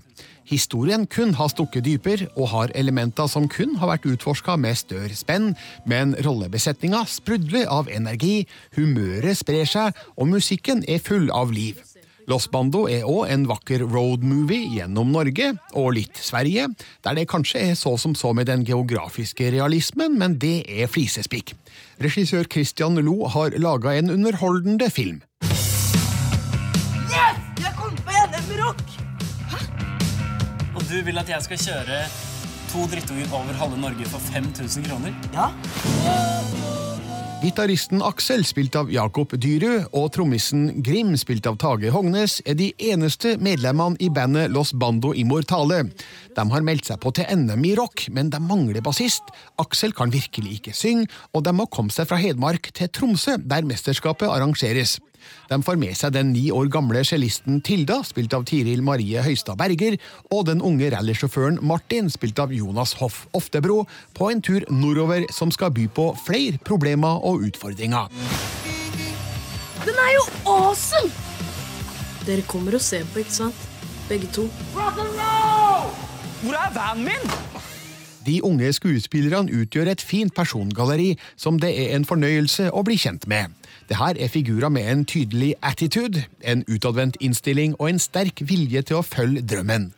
Historien 0.51 1.05
kun 1.07 1.37
har 1.39 1.51
stukket 1.53 1.85
dyper 1.87 2.25
og 2.35 2.49
har 2.51 2.73
elementer 2.75 3.29
som 3.31 3.47
kun 3.47 3.77
har 3.79 3.93
vært 3.93 4.09
utforska 4.11 4.57
med 4.59 4.79
større 4.81 5.15
spenn, 5.15 5.53
men 5.87 6.17
rollebesetninga 6.27 7.05
sprudler 7.07 7.69
av 7.71 7.91
energi, 7.93 8.49
humøret 8.75 9.39
sprer 9.39 9.69
seg, 9.71 9.95
og 10.19 10.33
musikken 10.33 10.83
er 10.91 10.99
full 10.99 11.31
av 11.31 11.55
liv. 11.55 11.79
Los 12.31 12.49
Bando 12.51 12.85
er 12.91 13.07
òg 13.07 13.31
en 13.31 13.47
vakker 13.51 13.85
roadmovie 13.87 14.75
gjennom 14.75 15.15
Norge, 15.15 15.53
og 15.79 15.95
litt 15.97 16.19
Sverige, 16.19 16.67
der 17.07 17.19
det 17.19 17.29
kanskje 17.31 17.63
er 17.71 17.79
så 17.79 17.95
som 17.99 18.17
så 18.19 18.33
med 18.35 18.51
den 18.51 18.67
geografiske 18.67 19.53
realismen, 19.55 20.19
men 20.19 20.35
det 20.43 20.65
er 20.67 20.91
flisespikk. 20.91 21.55
Regissør 22.03 22.51
Christian 22.51 22.99
Lo 23.07 23.31
har 23.31 23.55
laga 23.59 23.95
en 23.99 24.11
underholdende 24.15 24.91
film. 24.91 25.23
Yes! 27.11 27.39
Jeg 27.63 27.79
kom 27.79 27.95
på 28.03 28.27
NM 28.27 28.59
rock! 28.63 29.00
Du 30.90 30.96
vil 31.07 31.20
at 31.20 31.29
jeg 31.31 31.44
skal 31.44 31.61
kjøre 31.62 31.98
to 32.72 32.85
drittunger 32.90 33.31
over 33.37 33.55
halve 33.55 33.76
Norge 33.79 34.07
for 34.11 34.18
5000 34.33 34.88
kroner? 34.88 35.12
Ja. 35.31 35.44
Gitaristen 37.40 38.03
Aksel, 38.03 38.42
spilt 38.44 38.74
av 38.76 38.90
Jakob 38.90 39.31
Dyrud, 39.38 39.87
og 39.94 40.09
trommisen 40.16 40.83
Grim, 40.83 41.12
spilt 41.16 41.46
av 41.46 41.61
Tage 41.62 41.92
Hognes, 41.94 42.40
er 42.42 42.59
de 42.59 42.72
eneste 42.90 43.37
medlemmene 43.38 44.03
i 44.03 44.11
bandet 44.11 44.50
Los 44.50 44.74
Bando 44.74 45.14
Immortale. 45.14 45.85
De 46.35 46.46
har 46.50 46.66
meldt 46.66 46.90
seg 46.90 46.98
på 47.00 47.14
til 47.14 47.31
NM 47.38 47.68
i 47.70 47.76
rock, 47.79 48.09
men 48.11 48.33
de 48.35 48.42
mangler 48.42 48.83
bassist. 48.83 49.31
Aksel 49.62 49.94
kan 49.94 50.11
virkelig 50.11 50.59
ikke 50.59 50.74
synge, 50.74 51.07
og 51.31 51.46
de 51.46 51.55
må 51.55 51.70
komme 51.70 51.94
seg 51.94 52.11
fra 52.11 52.18
Hedmark 52.18 52.72
til 52.74 52.90
Tromsø, 52.90 53.38
der 53.38 53.62
mesterskapet 53.70 54.26
arrangeres. 54.26 54.98
De 55.51 55.61
får 55.63 55.79
med 55.81 55.97
seg 55.99 56.15
den 56.15 56.33
ni 56.35 56.49
år 56.55 56.71
gamle 56.73 57.03
cellisten 57.07 57.61
Tilda, 57.67 58.01
spilt 58.07 58.35
av 58.37 58.47
Tiril 58.49 58.83
Marie 58.87 59.23
Høistad 59.25 59.59
Berger, 59.61 59.99
og 60.31 60.47
den 60.49 60.63
unge 60.65 60.91
rallysjåføren 60.95 61.61
Martin, 61.63 62.11
spilt 62.13 62.39
av 62.43 62.55
Jonas 62.55 62.97
Hoff 63.01 63.27
Oftebro, 63.37 63.85
på 64.17 64.31
en 64.31 64.43
tur 64.45 64.67
nordover 64.71 65.27
som 65.35 65.53
skal 65.55 65.75
by 65.77 65.89
på 65.93 66.11
flere 66.27 66.61
problemer 66.67 67.21
og 67.27 67.47
utfordringer. 67.51 68.11
Den 69.87 69.97
er 69.97 70.15
jo 70.19 70.25
awesome! 70.51 71.13
Dere 72.27 72.45
kommer 72.47 72.77
og 72.77 72.85
ser 72.85 73.07
på, 73.13 73.23
ikke 73.23 73.33
sant? 73.33 73.69
Begge 74.11 74.29
to. 74.35 74.45
Hvor 74.75 76.57
er 76.57 76.75
vanen 76.75 77.09
min? 77.09 77.33
De 78.27 78.37
unge 78.45 78.73
skuespillerne 78.77 79.53
utgjør 79.63 79.89
et 79.95 80.03
fint 80.05 80.35
persongalleri 80.37 81.15
som 81.41 81.57
det 81.61 81.71
er 81.73 81.97
en 81.97 82.05
fornøyelse 82.05 82.69
å 82.77 82.85
bli 82.85 82.99
kjent 83.01 83.27
med. 83.31 83.60
Det 83.90 83.98
her 83.98 84.14
er 84.22 84.29
figurer 84.31 84.70
med 84.70 84.87
en 84.87 85.00
tydelig 85.05 85.55
attitude, 85.66 86.22
en 86.46 86.62
utadvendt 86.70 87.16
innstilling 87.20 87.72
og 87.81 87.88
en 87.88 87.98
sterk 87.98 88.38
vilje 88.46 88.85
til 88.87 89.00
å 89.00 89.03
følge 89.03 89.42
drømmen. 89.42 89.88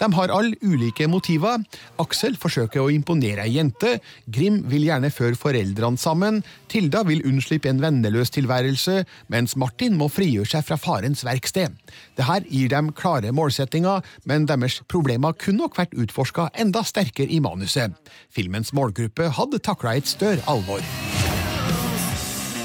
De 0.00 0.08
har 0.16 0.32
alle 0.32 0.56
ulike 0.64 1.04
motiver. 1.06 1.60
Aksel 2.00 2.38
forsøker 2.40 2.80
å 2.80 2.88
imponere 2.88 3.44
ei 3.44 3.58
jente, 3.58 3.98
Grim 4.24 4.62
vil 4.72 4.88
gjerne 4.88 5.12
føre 5.12 5.36
foreldrene 5.36 6.00
sammen, 6.00 6.40
Tilda 6.72 7.04
vil 7.04 7.20
unnslippe 7.28 7.68
en 7.68 7.84
venneløs 7.84 8.32
tilværelse, 8.32 9.02
mens 9.28 9.56
Martin 9.60 10.00
må 10.00 10.08
frigjøre 10.08 10.54
seg 10.54 10.64
fra 10.70 10.80
farens 10.80 11.20
verksted. 11.28 11.76
Dette 12.16 12.40
gir 12.48 12.72
dem 12.72 12.88
klare 12.96 13.36
målsettinger, 13.36 14.00
men 14.24 14.48
deres 14.48 14.80
problemer 14.88 15.36
kunne 15.36 15.66
nok 15.66 15.76
vært 15.76 15.92
utforska 15.92 16.48
enda 16.56 16.86
sterkere 16.88 17.28
i 17.28 17.44
manuset. 17.44 17.92
Filmens 18.32 18.72
målgruppe 18.72 19.28
hadde 19.36 19.60
takla 19.60 19.98
et 20.00 20.08
større 20.08 20.40
alvor. 20.48 20.80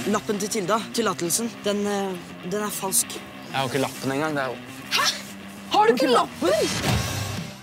Lappen 0.08 0.38
til 0.40 0.48
Tilda, 0.48 0.78
tillatelsen, 0.96 1.50
den, 1.66 1.82
eh, 1.84 2.14
den 2.48 2.62
er 2.64 2.72
falsk. 2.72 3.18
Jeg 3.18 3.58
har 3.58 3.66
ikke 3.68 3.82
lappen 3.84 4.12
engang. 4.12 4.36
Det 4.36 4.44
er 4.44 4.48
jo 4.48 4.56
Har 5.72 5.86
du 5.88 5.94
ikke 5.94 6.08
lappen? 6.08 7.08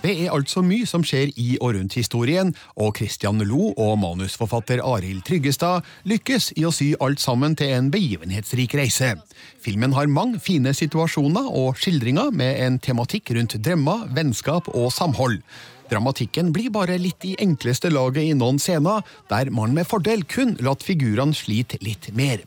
Det 0.03 0.13
er 0.21 0.29
altså 0.29 0.61
mye 0.61 0.85
som 0.85 1.01
skjer 1.01 1.31
i 1.41 1.57
og 1.57 1.73
rundt 1.73 1.95
historien, 1.97 2.53
og 2.77 2.97
Christian 2.97 3.41
Lo 3.41 3.73
og 3.73 3.97
manusforfatter 3.97 4.83
Arild 4.85 5.23
Tryggestad 5.25 5.81
lykkes 6.05 6.53
i 6.55 6.65
å 6.65 6.71
sy 6.71 6.93
alt 7.01 7.19
sammen 7.19 7.55
til 7.55 7.73
en 7.73 7.89
begivenhetsrik 7.89 8.75
reise. 8.77 9.15
Filmen 9.59 9.93
har 9.93 10.05
mange 10.05 10.39
fine 10.39 10.73
situasjoner 10.77 11.49
og 11.49 11.79
skildringer 11.81 12.29
med 12.29 12.61
en 12.61 12.77
tematikk 12.77 13.33
rundt 13.33 13.57
drømmer, 13.57 14.05
vennskap 14.13 14.69
og 14.75 14.93
samhold. 14.93 15.41
Dramatikken 15.89 16.51
blir 16.53 16.71
bare 16.73 16.97
litt 16.97 17.25
i 17.27 17.35
enkleste 17.41 17.91
laget 17.93 18.25
i 18.25 18.33
noen 18.37 18.57
scener, 18.61 19.05
der 19.29 19.51
man 19.53 19.75
med 19.75 19.87
fordel 19.89 20.25
kun 20.25 20.55
latt 20.65 20.83
figurene 20.85 21.35
slite 21.37 21.77
litt 21.85 22.09
mer. 22.17 22.43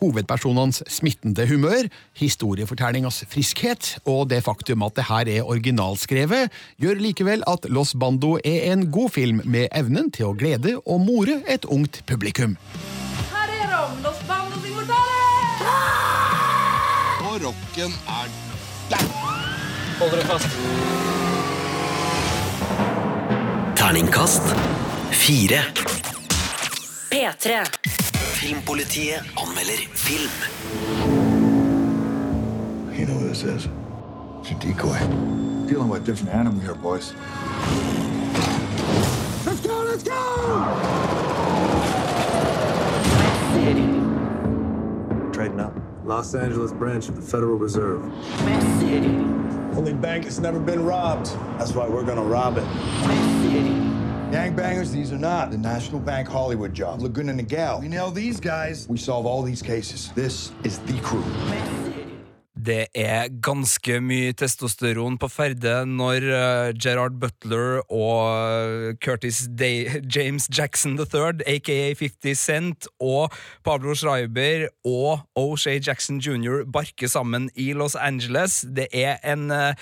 Hovedpersonenes 0.00 0.80
smittende 0.88 1.44
humør, 1.46 1.86
historiefortellingas 2.16 3.20
friskhet 3.28 3.98
og 4.08 4.30
det 4.32 4.40
faktum 4.46 4.82
at 4.86 4.96
det 4.96 5.06
her 5.10 5.28
er 5.28 5.44
originalskrevet, 5.44 6.48
gjør 6.80 7.02
likevel 7.04 7.44
at 7.50 7.68
Los 7.68 7.92
Bando 7.92 8.38
er 8.40 8.72
en 8.72 8.86
god 8.90 9.12
film 9.16 9.42
med 9.44 9.68
evnen 9.76 10.08
til 10.10 10.30
å 10.30 10.36
glede 10.36 10.78
og 10.80 11.04
more 11.04 11.42
et 11.46 11.68
ungt 11.68 12.00
publikum. 12.08 12.56
Her 13.34 13.52
er 13.60 13.74
de, 13.74 13.82
Los 14.06 14.24
Bandos 14.28 14.64
immortale! 14.64 15.18
Og 17.28 17.36
rocken 17.44 17.98
er 18.08 18.38
Hold 20.00 20.14
dere 20.16 20.24
fast. 20.24 21.29
Terningkast 23.90 24.46
fire. 25.10 25.64
P3. 27.10 27.66
Filmpolitiet 28.38 29.18
anmelder 29.34 29.88
film. 30.06 30.30
You 32.96 33.06
know 33.06 33.14
who 33.14 33.28
this 33.28 33.42
is? 33.42 33.66
It's 34.42 34.50
a 34.52 34.54
decoy. 34.60 34.96
Dealing 35.66 35.88
with 35.88 36.02
a 36.02 36.06
different 36.06 36.32
animal 36.32 36.60
here, 36.60 36.76
boys. 36.76 37.14
Let's 39.44 39.60
go, 39.60 39.82
let's 39.82 40.04
go! 40.04 40.14
Trading 45.32 45.58
up. 45.58 45.74
Los 46.04 46.32
Angeles 46.36 46.72
branch 46.72 47.08
of 47.08 47.16
the 47.16 47.22
Federal 47.22 47.58
Reserve. 47.58 48.04
City. 48.78 49.08
Only 49.74 49.94
bank 49.94 50.22
that's 50.24 50.38
never 50.38 50.60
been 50.60 50.84
robbed. 50.84 51.26
That's 51.58 51.72
why 51.72 51.88
we're 51.88 52.04
gonna 52.04 52.22
rob 52.22 52.56
it. 52.56 53.79
Gangbangers, 54.30 54.92
these 54.92 55.12
are 55.12 55.18
not 55.18 55.50
the 55.50 55.58
National 55.58 55.98
Bank 55.98 56.28
Hollywood 56.28 56.72
job. 56.72 57.02
Laguna 57.02 57.32
Niguel. 57.32 57.80
We 57.80 57.88
nail 57.88 58.12
these 58.12 58.38
guys, 58.38 58.88
we 58.88 58.96
solve 58.96 59.26
all 59.26 59.42
these 59.42 59.60
cases. 59.60 60.12
This 60.14 60.52
is 60.62 60.78
the 60.78 61.00
crew. 61.00 61.24
Det 62.60 62.90
er 62.98 63.30
ganske 63.44 64.00
mye 64.04 64.34
testosteron 64.36 65.16
på 65.20 65.28
ferde 65.30 65.72
når 65.88 66.24
uh, 66.26 66.72
Gerard 66.76 67.16
Butler 67.22 67.78
og 67.86 68.98
Curtis 69.00 69.44
Day 69.56 69.86
James 70.14 70.48
Jackson 70.52 70.98
III, 70.98 71.40
aka 71.46 71.94
50 71.96 72.34
Cent, 72.36 72.88
og 73.00 73.32
Pablo 73.64 73.94
Schreiber 73.96 74.66
og 74.84 75.22
O'Shay 75.38 75.80
Jackson 75.80 76.18
jr. 76.20 76.64
barker 76.66 77.08
sammen 77.08 77.48
i 77.54 77.70
Los 77.72 77.94
Angeles. 77.94 78.60
Det 78.66 78.88
er 78.92 79.22
en 79.24 79.48
uh, 79.54 79.72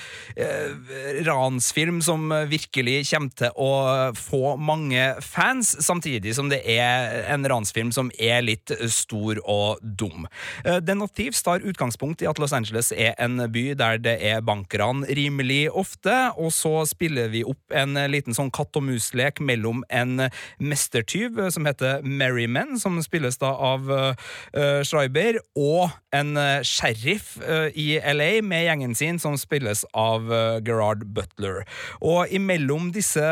ransfilm 1.26 2.02
som 2.04 2.30
virkelig 2.50 3.00
kommer 3.10 3.34
til 3.42 3.58
å 3.58 3.72
få 4.18 4.54
mange 4.60 5.10
fans, 5.24 5.72
samtidig 5.82 6.36
som 6.36 6.52
det 6.52 6.60
er 6.68 7.24
en 7.32 7.48
ransfilm 7.48 7.90
som 7.96 8.12
er 8.20 8.44
litt 8.44 8.70
stor 8.92 9.42
og 9.48 9.82
dum. 9.82 10.28
Uh, 10.62 10.78
Den 10.84 11.02
of 11.02 11.16
Thieves 11.16 11.42
tar 11.42 11.64
utgangspunkt 11.64 12.22
i 12.22 12.30
at 12.30 12.38
Los 12.38 12.52
Angeles 12.52 12.67
er 12.94 13.14
en 13.18 13.40
by 13.52 13.64
der 13.78 14.00
det 14.02 14.16
er 14.24 14.42
bankran 14.44 15.04
rimelig 15.04 15.68
ofte, 15.70 16.14
og 16.36 16.52
så 16.54 16.84
spiller 16.88 17.30
vi 17.32 17.44
opp 17.46 17.74
en 17.74 17.98
liten 18.10 18.36
sånn 18.36 18.52
katt 18.54 18.76
og 18.78 18.86
mus-lek 18.88 19.42
mellom 19.44 19.84
en 19.88 20.28
mestertyv 20.60 21.40
som 21.54 21.68
heter 21.68 22.02
Merryman, 22.02 22.76
som 22.80 22.98
spilles 23.04 23.38
da 23.40 23.52
av 23.52 23.88
uh, 23.90 24.82
Schreiber, 24.86 25.40
og 25.58 25.90
en 26.14 26.36
uh, 26.38 26.60
sheriff 26.66 27.36
uh, 27.42 27.68
i 27.76 27.98
LA 28.00 28.30
med 28.44 28.64
gjengen 28.66 28.94
sin, 28.98 29.18
som 29.20 29.36
spilles 29.40 29.84
av 29.96 30.28
uh, 30.30 30.58
Gerard 30.64 31.04
Butler. 31.14 31.64
Og 32.04 32.30
imellom 32.34 32.90
disse 32.94 33.24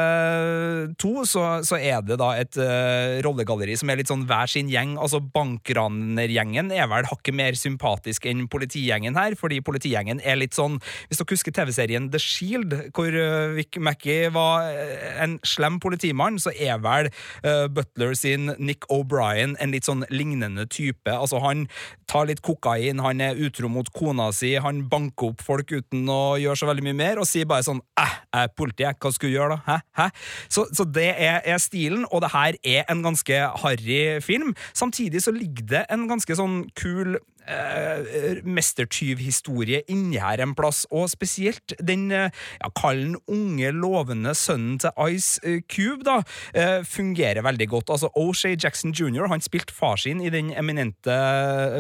to 1.01 1.25
så, 1.29 1.47
så 1.67 1.79
er 1.79 2.05
det 2.07 2.19
da 2.21 2.33
et 2.39 2.59
uh, 2.61 3.19
rollegalleri 3.25 3.77
som 3.79 3.91
er 3.91 4.01
litt 4.01 4.13
sånn 4.13 4.27
hver 4.29 4.51
sin 4.51 4.71
gjeng. 4.73 4.97
Altså 5.01 5.21
Bankranergjengen 5.21 6.73
er 6.75 6.91
vel 6.93 7.09
hakket 7.11 7.37
mer 7.37 7.59
sympatisk 7.59 8.29
enn 8.29 8.47
politigjengen 8.53 9.17
her, 9.27 9.37
fordi 9.39 9.61
politigjengen 9.65 10.23
er 10.25 10.39
litt 10.41 10.57
sånn 10.57 10.79
Hvis 11.09 11.21
dere 11.21 11.35
husker 11.35 11.55
TV-serien 11.55 12.11
The 12.13 12.21
Shield, 12.23 12.75
hvor 12.97 13.13
uh, 13.13 13.55
Vic 13.57 13.79
Mackey 13.83 14.31
var 14.35 14.71
uh, 14.71 15.23
en 15.23 15.39
slem 15.47 15.81
politimann, 15.83 16.39
så 16.43 16.53
er 16.55 16.81
vel 16.85 17.11
uh, 17.45 17.67
Butler 17.73 18.15
sin 18.19 18.53
Nick 18.59 18.87
O'Brien 18.93 19.57
en 19.61 19.75
litt 19.75 19.89
sånn 19.89 20.05
lignende 20.13 20.67
type. 20.71 21.11
Altså 21.13 21.41
Han 21.45 21.67
tar 22.11 22.29
litt 22.31 22.43
kokain, 22.47 23.03
han 23.03 23.23
er 23.25 23.39
utro 23.47 23.71
mot 23.73 23.89
kona 23.95 24.29
si, 24.35 24.55
han 24.63 24.85
banker 24.91 25.33
opp 25.33 25.45
folk 25.45 25.73
uten 25.75 26.07
å 26.13 26.37
gjøre 26.41 26.61
så 26.61 26.69
veldig 26.71 26.87
mye 26.87 26.99
mer, 26.99 27.21
og 27.21 27.29
sier 27.29 27.49
bare 27.49 27.67
sånn 27.67 27.83
æh, 27.99 28.15
jeg 28.31 28.49
er 28.49 28.53
politi, 28.59 28.87
jeg, 28.87 28.99
hva 29.03 29.13
skulle 29.15 29.33
du 29.33 29.39
gjøre 29.39 29.57
da? 29.57 29.61
Hæ? 29.67 29.79
Hæ? 30.01 30.09
Så, 30.53 30.67
så 30.77 30.87
det 30.87 31.09
er, 31.13 31.41
er 31.45 31.63
stilen, 31.63 32.07
og 32.11 32.23
det 32.25 32.33
her 32.35 32.59
er 32.63 32.93
en 32.93 33.03
ganske 33.05 33.41
harry 33.63 34.03
film. 34.25 34.55
Samtidig 34.75 35.23
så 35.25 35.35
ligger 35.35 35.67
det 35.75 35.85
en 35.93 36.07
ganske 36.11 36.39
sånn 36.39 36.63
kul 36.79 37.19
eh, 37.47 38.43
mestertyvhistorie 38.47 39.83
inni 39.93 40.21
her 40.23 40.43
en 40.43 40.55
plass, 40.57 40.85
og 40.91 41.09
spesielt 41.13 41.75
den 41.83 42.11
eh, 42.15 42.31
ja, 42.61 42.71
kall 42.77 43.03
den 43.07 43.17
unge, 43.31 43.71
lovende 43.77 44.35
sønnen 44.37 44.79
til 44.83 44.95
Ice 45.13 45.41
eh, 45.47 45.61
Cube 45.71 46.07
da, 46.07 46.19
eh, 46.57 46.81
fungerer 46.87 47.45
veldig 47.47 47.69
godt. 47.73 47.93
Altså 47.95 48.11
O'Shay 48.19 48.57
Jackson 48.57 48.95
jr. 48.97 49.29
han 49.31 49.45
spilte 49.45 49.75
far 49.75 49.99
sin 50.01 50.23
i 50.25 50.33
den 50.33 50.53
eminente 50.57 51.17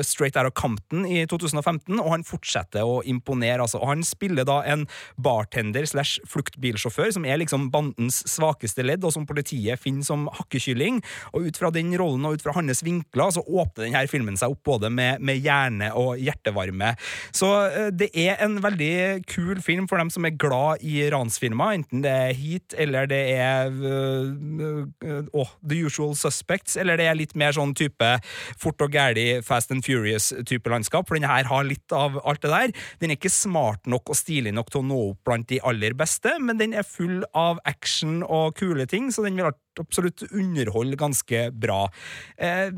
Straight 0.07 0.37
Out 0.37 0.51
of 0.51 0.57
Compton 0.59 1.07
i 1.09 1.25
2015, 1.29 1.99
og 1.99 2.13
han 2.13 2.27
fortsetter 2.27 2.87
å 2.87 3.01
imponere. 3.07 3.63
Altså. 3.65 3.81
Og 3.83 3.91
han 3.95 4.05
spiller 4.07 4.47
da 4.47 4.61
en 4.69 4.87
bartender 5.23 5.87
slash 5.89 6.23
fluktbilsjåfør, 6.31 7.13
som 7.17 7.27
er 7.27 7.41
liksom 7.43 7.71
bandens 7.75 8.23
svakeste 8.31 8.85
ledd, 8.87 9.05
og 9.07 9.15
som 9.17 9.27
politiet 9.29 9.81
finner 9.83 10.07
som 10.07 10.27
hakkekylling. 10.39 11.03
Og 11.35 11.49
ut 11.49 11.61
fra 11.61 11.73
den 11.75 11.95
rollen 11.99 12.27
og 12.29 12.39
ut 12.39 12.45
fra 12.45 12.55
hans 12.57 12.85
vinkler 12.87 13.35
så 13.35 13.43
åpner 13.43 13.87
denne 13.87 14.07
filmen 14.11 14.39
seg 14.39 14.53
opp 14.53 14.63
både 14.67 14.91
med, 14.93 15.23
med 15.25 15.43
hjerne 15.57 15.91
og 15.99 16.21
hjertevarme. 16.21 16.93
Så 17.35 17.51
eh, 17.67 17.91
det 17.95 18.11
er 18.13 18.41
en 18.45 18.59
veldig 18.65 19.25
kul 19.29 19.61
film 19.65 19.89
for 19.91 20.01
dem 20.01 20.13
som 20.13 20.27
er 20.29 20.37
glad 20.37 20.85
i 20.87 21.01
ransfilmer, 21.13 21.77
enten 21.81 22.05
det 22.05 22.13
er 22.13 22.35
Heat 22.37 22.77
eller 22.77 23.09
det 23.11 23.23
er 23.37 23.73
oh, 25.37 25.53
The 25.63 25.81
Usual 25.87 26.15
Suspects, 26.19 26.77
eller 26.81 27.01
det 27.01 27.09
er 27.09 27.19
litt 27.19 27.35
mer 27.39 27.55
sånn 27.57 27.75
type 27.77 28.13
fort 28.61 28.83
og 28.85 28.95
gæli 28.95 29.41
Fast 29.47 29.73
and 29.75 29.85
Furious-type 29.87 30.71
landskap, 30.71 31.09
for 31.09 31.19
denne 31.19 31.31
her 31.31 31.49
har 31.51 31.67
litt 31.67 31.95
av 31.95 32.19
alt 32.25 32.43
det 32.45 32.53
der. 32.53 32.75
Den 33.03 33.13
er 33.13 33.21
ikke 33.21 33.33
smart 33.33 33.87
nok 33.91 34.13
og 34.13 34.19
stilig 34.19 34.55
nok 34.57 34.73
til 34.73 34.83
å 34.83 34.89
nå 34.91 35.01
opp 35.13 35.23
blant 35.27 35.49
de 35.51 35.61
aller 35.67 35.97
beste, 35.99 36.37
men 36.43 36.61
den 36.61 36.77
er 36.77 36.87
full 36.87 37.23
av 37.37 37.61
action 37.69 38.21
og 38.25 38.57
kule 38.61 38.87
ting, 38.91 39.11
så 39.13 39.27
den 39.27 39.39
vil 39.39 39.51
absolutt 39.81 40.27
underholde 40.31 40.99
ganske 41.01 41.49
bra. 41.53 41.87
Eh, 42.37 42.71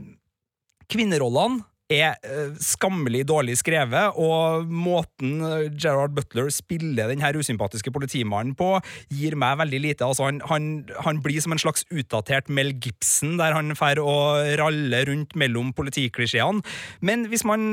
kvinnerollene 0.88 1.64
er 1.92 2.16
uh, 2.28 2.54
skammelig 2.60 3.24
dårlig 3.28 3.56
skrevet, 3.60 4.16
og 4.20 4.68
måten 4.68 5.40
Gerard 5.80 6.14
Butler 6.16 6.50
spiller 6.52 7.08
den 7.10 7.22
her 7.24 7.36
usympatiske 7.38 7.92
politimannen 7.94 8.54
på, 8.58 8.76
gir 9.12 9.36
meg 9.40 9.58
veldig 9.62 9.80
lite. 9.82 10.06
Altså, 10.06 10.28
han, 10.28 10.40
han, 10.50 10.68
han 11.04 11.22
blir 11.24 11.40
som 11.44 11.54
en 11.54 11.62
slags 11.62 11.86
utdatert 11.88 12.50
Mel 12.52 12.74
Gibson, 12.76 13.36
der 13.40 13.56
han 13.56 13.74
får 13.78 14.00
å 14.02 14.16
ralle 14.60 15.02
rundt 15.08 15.34
mellom 15.38 15.72
politiklisjeene. 15.76 16.62
Men 17.00 17.26
hvis 17.32 17.46
man 17.48 17.68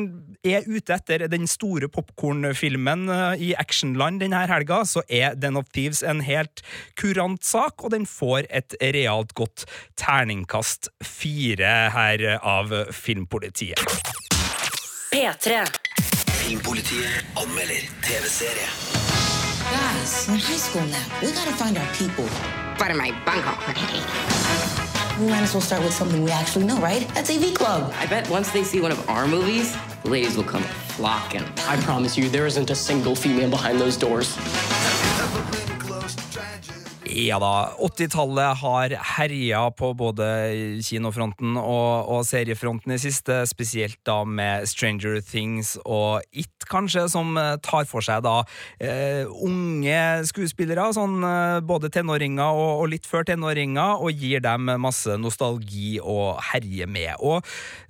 er 0.46 0.68
ute 0.68 0.96
etter 0.96 1.28
den 1.32 1.48
store 1.50 1.90
popkornfilmen 1.92 3.08
uh, 3.12 3.36
i 3.36 3.54
actionland 3.60 4.24
denne 4.24 4.46
helga, 4.50 4.84
så 4.88 5.04
er 5.10 5.36
Den 5.36 5.60
of 5.60 5.70
Thieves 5.76 6.04
en 6.06 6.24
helt 6.26 6.64
kurant 7.00 7.44
sak, 7.46 7.84
og 7.84 7.92
den 7.96 8.08
får 8.10 8.48
et 8.50 8.78
realt 8.96 9.36
godt 9.36 9.66
terningkast 10.00 10.90
fire 11.04 11.76
her 11.96 12.28
av 12.40 12.74
Filmpolitiet. 12.96 14.05
P3. 15.16 15.66
Filmpolitiet 16.44 17.24
anmelder 17.38 17.80
TV-serie. 18.04 18.68
Guys, 19.72 20.28
in 20.28 20.36
high 20.36 20.58
school 20.58 20.86
now, 20.88 21.06
we 21.22 21.32
gotta 21.32 21.54
find 21.54 21.78
our 21.78 21.88
people. 21.96 22.28
But 22.78 22.92
in 22.92 22.98
my 22.98 23.12
Bangkok, 23.26 23.64
We 25.18 25.28
might 25.28 25.44
as 25.44 25.54
well 25.54 25.62
start 25.62 25.84
with 25.84 25.94
something 25.94 26.22
we 26.22 26.32
actually 26.32 26.66
know, 26.66 26.78
right? 26.82 27.08
That's 27.14 27.30
AV 27.30 27.54
Club. 27.54 27.94
I 27.98 28.06
bet 28.08 28.30
once 28.30 28.52
they 28.52 28.66
see 28.66 28.82
one 28.82 28.92
of 28.92 29.10
our 29.10 29.26
movies, 29.26 29.74
the 30.04 30.10
ladies 30.10 30.36
will 30.36 30.44
come 30.44 30.64
flocking. 30.98 31.46
I 31.66 31.78
promise 31.88 32.18
you, 32.18 32.28
there 32.28 32.46
isn't 32.46 32.70
a 32.70 32.76
single 32.76 33.16
female 33.16 33.50
behind 33.50 33.80
those 33.80 33.96
doors. 33.96 34.36
Ja 37.16 37.38
da, 37.40 37.72
80-tallet 37.80 38.58
har 38.60 38.94
herja 39.16 39.62
på 39.72 39.94
både 39.96 40.26
kinofronten 40.84 41.54
og, 41.56 42.10
og, 42.12 42.26
seriefronten 42.28 42.92
i 42.92 42.98
siste, 43.00 43.38
spesielt 43.48 44.02
da 44.04 44.18
med 44.28 44.68
Stranger 44.68 45.22
Things 45.24 45.78
og 45.86 46.26
It, 46.36 46.52
kanskje, 46.68 47.06
som 47.14 47.38
tar 47.64 47.88
for 47.88 48.04
seg 48.04 48.26
da 48.26 48.42
eh, 48.84 49.24
unge 49.48 50.26
skuespillere, 50.28 50.90
sånn 50.98 51.24
eh, 51.24 51.60
både 51.64 51.92
tenåringer 51.94 52.52
og, 52.52 52.82
og, 52.82 52.90
litt 52.92 53.08
før 53.08 53.24
tenåringer, 53.30 54.04
og 54.04 54.12
gir 54.12 54.44
dem 54.44 54.68
masse 54.84 55.16
nostalgi 55.22 55.96
å 56.04 56.36
herje 56.52 56.90
med. 56.90 57.16
Og 57.24 57.40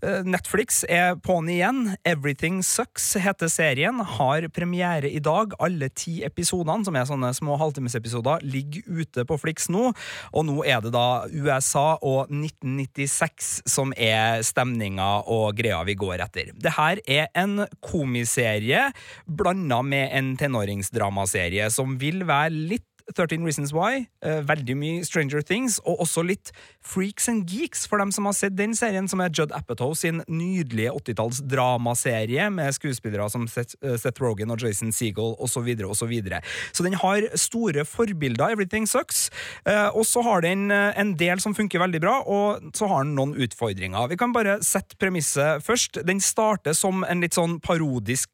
eh, 0.06 0.22
Netflix 0.28 0.84
er 0.86 1.18
på'n 1.18 1.50
igjen. 1.56 1.82
Everything 2.06 2.62
Sucks 2.62 3.16
heter 3.18 3.50
serien, 3.50 4.04
har 4.20 4.46
premiere 4.54 5.10
i 5.10 5.24
dag. 5.24 5.58
Alle 5.58 5.90
ti 5.90 6.20
episodene, 6.28 6.86
som 6.86 6.94
er 7.00 7.10
sånne 7.10 7.34
små 7.34 7.58
halvtimesepisoder, 7.64 8.46
ligger 8.46 8.86
ute 8.86 9.15
ute 9.16 9.26
på 9.28 9.38
Flix 9.40 9.70
nå, 9.72 9.92
og 10.36 10.48
nå 10.48 10.60
er 10.68 10.84
det 10.84 10.94
da 10.96 11.26
USA 11.32 11.96
og 12.02 12.32
1996 12.32 13.52
som 13.70 13.94
er 13.96 14.44
stemninga 14.46 15.26
og 15.32 15.56
greia 15.58 15.82
vi 15.88 15.98
går 16.00 16.24
etter. 16.26 16.52
Det 16.56 16.76
her 16.76 17.02
er 17.08 17.30
en 17.38 17.64
komiserie 17.86 18.90
blanda 19.26 19.82
med 19.86 20.12
en 20.16 20.36
tenåringsdramaserie 20.40 21.70
som 21.74 21.96
vil 22.02 22.26
være 22.28 22.54
litt 22.56 22.90
13 23.14 23.46
Reasons 23.46 23.72
Why, 23.74 24.08
eh, 24.26 24.42
veldig 24.42 24.76
mye 24.78 25.06
Stranger 25.06 25.44
Things, 25.46 25.78
og 25.86 26.00
også 26.06 26.24
litt 26.26 26.52
Freaks 26.82 27.30
and 27.30 27.46
Geeks, 27.50 27.86
for 27.88 28.02
dem 28.02 28.12
som 28.12 28.26
har 28.26 28.34
sett 28.34 28.56
den 28.58 28.74
serien, 28.74 29.08
som 29.08 29.22
er 29.22 29.30
Judd 29.30 29.54
Apatow 29.54 29.94
sin 29.94 30.24
nydelige 30.28 30.92
80-talls 30.92 31.44
dramaserie 31.46 32.50
med 32.50 32.74
skuespillere 32.74 33.30
som 33.30 33.46
Seth, 33.48 33.76
eh, 33.84 33.98
Seth 34.02 34.22
Rogen 34.22 34.52
og 34.52 34.62
Jason 34.62 34.92
Segel 34.92 35.36
osv. 35.38 35.56
Så, 35.56 35.62
videre, 35.64 35.88
og 35.88 35.96
så, 35.96 36.06
videre. 36.06 36.42
så 36.76 36.84
den 36.84 36.94
har 37.00 37.24
store 37.40 37.86
forbilder, 37.88 38.52
Everything 38.52 38.86
Sucks, 38.86 39.30
eh, 39.66 39.88
og 39.88 40.04
så 40.06 40.22
har 40.22 40.42
den 40.42 40.70
en 40.72 41.14
del 41.16 41.40
som 41.40 41.56
funker 41.56 41.80
veldig 41.80 42.02
bra, 42.04 42.20
og 42.28 42.76
så 42.76 42.90
har 42.92 43.06
den 43.06 43.16
noen 43.16 43.32
utfordringer. 43.40 44.10
Vi 44.12 44.18
kan 44.20 44.34
bare 44.34 44.60
sette 44.62 44.98
premisset 45.00 45.64
først. 45.64 46.02
Den 46.06 46.20
starter 46.20 46.76
som 46.76 47.06
en 47.08 47.24
litt 47.24 47.38
sånn 47.38 47.62
parodisk 47.64 48.30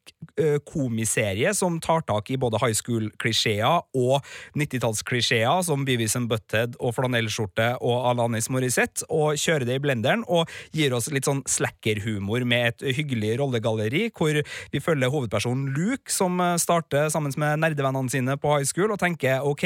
komiserie 0.66 1.54
som 1.54 1.80
tar 1.80 2.02
tak 2.10 2.32
i 2.32 2.38
både 2.42 2.60
high 2.62 2.76
school-klisjeer 2.78 3.86
og 3.98 4.26
90-tallsklisjeer 4.62 5.66
som 5.66 5.86
Beavis 5.88 6.16
and 6.20 6.30
Butthead 6.32 6.78
og 6.80 6.96
flanellskjorte 6.98 7.74
og 7.82 8.08
Alanis 8.12 8.50
Morissette, 8.54 9.06
og 9.12 9.40
kjører 9.40 9.68
det 9.68 9.78
i 9.80 9.84
blenderen 9.84 10.26
og 10.30 10.50
gir 10.76 10.94
oss 10.96 11.10
litt 11.14 11.28
sånn 11.28 11.44
slackerhumor 11.50 12.46
med 12.48 12.72
et 12.72 12.98
hyggelig 12.98 13.36
rollegalleri, 13.42 14.08
hvor 14.16 14.38
vi 14.42 14.84
følger 14.84 15.12
hovedpersonen 15.14 15.72
Luke, 15.76 16.12
som 16.14 16.40
starter 16.62 17.10
sammen 17.14 17.34
med 17.42 17.62
nerdevennene 17.64 18.12
sine 18.12 18.38
på 18.42 18.56
high 18.56 18.68
school 18.68 18.94
og 18.94 19.02
tenker 19.02 19.46
ok, 19.48 19.66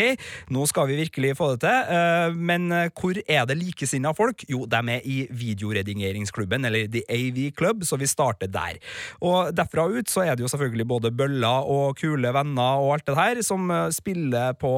nå 0.53 0.65
skal 0.69 0.89
vi 0.89 0.99
virkelig 1.03 1.35
få 1.39 1.51
det 1.53 1.63
til, 1.65 1.93
eh, 1.95 2.35
men 2.35 2.69
hvor 2.95 3.19
er 3.21 3.45
det 3.49 3.57
likesinna 3.59 4.13
folk? 4.15 4.45
Jo, 4.51 4.65
de 4.69 4.81
er 4.95 5.05
i 5.05 5.17
videoredigeringsklubben, 5.29 6.65
eller 6.67 6.89
The 6.91 7.03
AV 7.11 7.39
Club, 7.57 7.85
så 7.87 7.99
vi 7.99 8.09
starter 8.09 8.51
der. 8.51 8.79
Og 9.25 9.51
derfra 9.55 9.87
ut 9.91 10.11
så 10.11 10.25
er 10.25 10.35
det 10.35 10.45
jo 10.45 10.51
selvfølgelig 10.51 10.87
både 10.87 11.13
bøller 11.15 11.69
og 11.71 11.97
kule 11.99 12.31
venner 12.35 12.83
og 12.83 12.95
alt 12.95 13.07
det 13.09 13.17
her 13.17 13.41
som 13.45 13.71
spiller 13.93 14.55
på 14.59 14.71